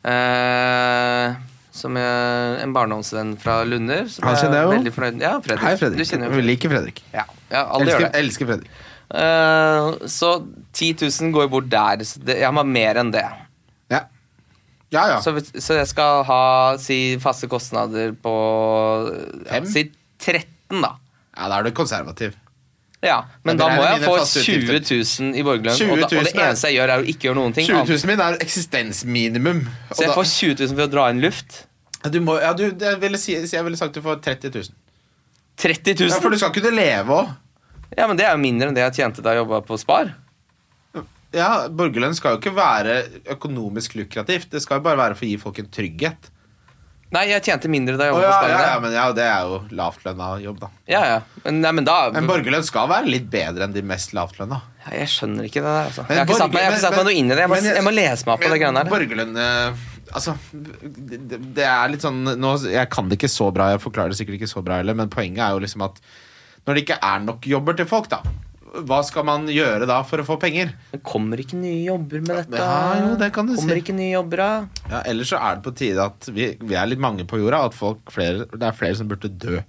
[0.04, 1.42] Eh,
[1.74, 4.06] som er en barndomsvenn fra Lunder.
[4.10, 4.74] Som Han kjenner jeg jo.
[4.76, 5.64] veldig fornøyd Ja, Fredrik.
[5.66, 5.98] Hei, Fredrik.
[5.98, 7.00] Du kjenner jo Vi liker Fredrik.
[7.14, 8.20] Ja, ja alle Elsker, gjør det.
[8.22, 8.82] elsker Fredrik.
[9.14, 10.30] Eh, så
[10.72, 12.04] 10 000 går bort der.
[12.06, 13.26] Så det, jeg har ha mer enn det.
[14.94, 15.04] Ja.
[15.10, 15.18] Ja.
[15.24, 16.40] Så, så jeg skal ha
[16.80, 18.34] si faste kostnader på
[19.48, 19.88] ja, Si
[20.22, 20.94] 13, da.
[21.34, 22.36] ja da er du konservativ.
[23.04, 25.90] Ja, Men Da da må jeg få 20 000 i borgerlønn.
[25.92, 27.66] Og, da, og det eneste jeg gjør, er å ikke gjøre noen ting.
[27.68, 29.60] 20 000 min er eksistensminimum.
[29.90, 31.58] Så jeg da- får 20 000 for å dra inn luft.
[32.08, 34.72] du må, ja, du, jeg, ville si, jeg ville sagt du får 30 000.
[35.60, 36.08] 30 000?
[36.14, 37.34] Ja, for du skal kunne leve òg.
[37.94, 40.14] Ja, men det er jo mindre enn det jeg tjente da jeg jobba på Spar.
[41.34, 43.00] Ja, Borgerlønn skal jo ikke være
[43.34, 44.50] økonomisk lukrativt.
[44.54, 46.30] Det skal jo bare være for å gi folk en trygghet.
[47.14, 48.50] Nei, jeg tjente mindre da jeg jobbet oh, ja, på Spar.
[48.50, 50.68] ja, ja, men ja, det er jo lavtlønna jobb, da.
[50.90, 51.18] ja, ja.
[51.44, 54.58] Men, nei, men da Men borgerlønn skal være litt bedre enn de mest lavtlønna.
[54.86, 56.06] ja, Jeg skjønner ikke det der, altså.
[56.08, 57.42] Men Jeg har ikke satt meg, ikke satt meg men- noe inn i det.
[57.44, 58.94] Jeg må, men- jeg må lese meg opp på det greiene der.
[58.94, 63.52] Borgerlønn eh, Altså, det, det- det er litt sånn nå, Jeg kan det ikke så
[63.54, 66.00] bra, jeg forklarer det sikkert ikke så bra heller, men poenget er jo liksom at
[66.66, 68.20] når det ikke er nok jobber til folk, da
[68.82, 70.72] hva skal man gjøre da for å få penger?
[70.90, 72.58] Det kommer ikke nye jobber med dette?
[72.58, 73.82] Ja, jo, det kan du kommer si.
[73.84, 74.88] ikke nye jobber, da?
[74.90, 77.62] Ja, Ellers så er det på tide at vi, vi er litt mange på jorda,
[77.68, 79.60] at folk flere, det er flere som burde dø.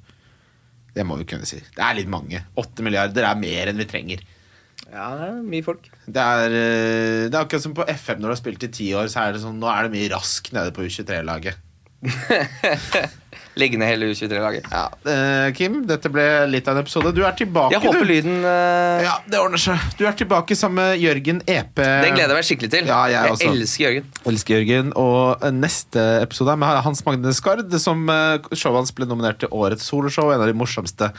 [0.96, 1.60] Det må vi kunne si.
[1.60, 2.42] Det er litt mange.
[2.58, 4.24] Åtte milliarder er mer enn vi trenger.
[4.86, 5.90] Ja, det er mye folk.
[6.06, 8.90] Det er, eh, det er akkurat som på FM når du har spilt i ti
[8.96, 11.62] år, så er det sånn Nå er det mye rask nede på U23-laget.
[13.56, 14.66] Legge ned hele U23-laget.
[14.72, 17.14] Ja, eh, Kim, dette ble litt av en episode.
[17.16, 18.10] Du er tilbake, Jeg håper du.
[18.10, 19.80] lyden eh, Ja, det ordner seg.
[19.98, 21.72] Du er tilbake sammen med Jørgen EP.
[21.80, 22.90] Den gleder jeg meg skikkelig til.
[22.92, 23.48] Ja, jeg også.
[23.54, 24.10] elsker Jørgen.
[24.34, 24.92] Elsker Jørgen.
[25.00, 29.40] Og eh, neste episode er med Hans Magne Skard, som eh, showet hans ble nominert
[29.46, 30.34] til Årets soloshow.
[30.36, 31.14] En av de morsomste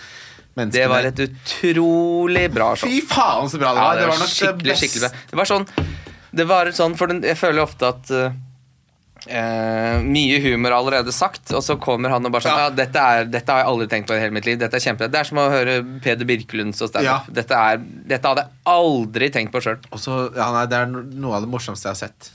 [0.57, 0.77] menneskene.
[0.77, 2.89] Det var et utrolig bra show.
[2.89, 3.97] Fy faen, så bra det Ja, var!
[4.03, 5.25] det var nok skikkelig, beste- skikkelig bra.
[5.33, 5.67] Det var sånn
[6.37, 8.33] Det var sånn, for den, jeg føler ofte at eh,
[9.29, 12.69] eh, mye humor er allerede sagt, og så kommer han og bare sånn Ja.
[12.69, 12.71] ja.
[12.71, 14.59] dette, er, 'Dette har jeg aldri tenkt på i hele mitt liv.
[14.59, 17.05] Dette er kjempe Det er som å høre Peder Birkelund stå standup.
[17.05, 17.21] Ja.
[17.31, 19.79] Dette, er- dette hadde jeg aldri tenkt på sjøl.
[20.37, 22.31] Ja, Det er noe av det morsomste jeg har sett.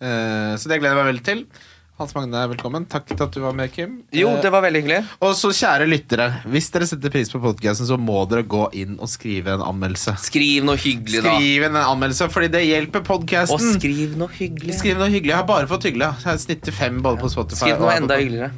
[0.00, 1.46] Eh, så det gleder jeg meg veldig til.
[1.94, 2.88] Hans Magne, velkommen.
[2.90, 4.00] Takk til at du var med, Kim.
[4.10, 4.96] Jo, Eh, det var veldig hyggelig.
[5.22, 8.96] Og så kjære lyttere, hvis dere setter pris på podcasten, så må dere gå inn
[8.98, 10.16] og skrive en anmeldelse.
[10.18, 11.36] Skriv noe hyggelig, da.
[11.38, 14.74] Skriv en anmeldelse, fordi det hjelper Og skriv noe hyggelig.
[14.74, 15.30] Skriv noe hyggelig.
[15.30, 16.10] Jeg har bare fått hyggelig.
[16.18, 17.70] Jeg har snittet fem både på Spotify.
[17.70, 18.50] Skriv noe enda hyggeligere.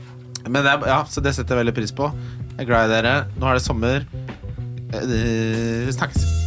[0.49, 2.09] Men det er, ja, så det setter jeg veldig pris på.
[2.57, 3.26] Jeg er glad i dere.
[3.37, 4.07] Nå er det sommer.
[4.97, 6.45] Vi snakkes.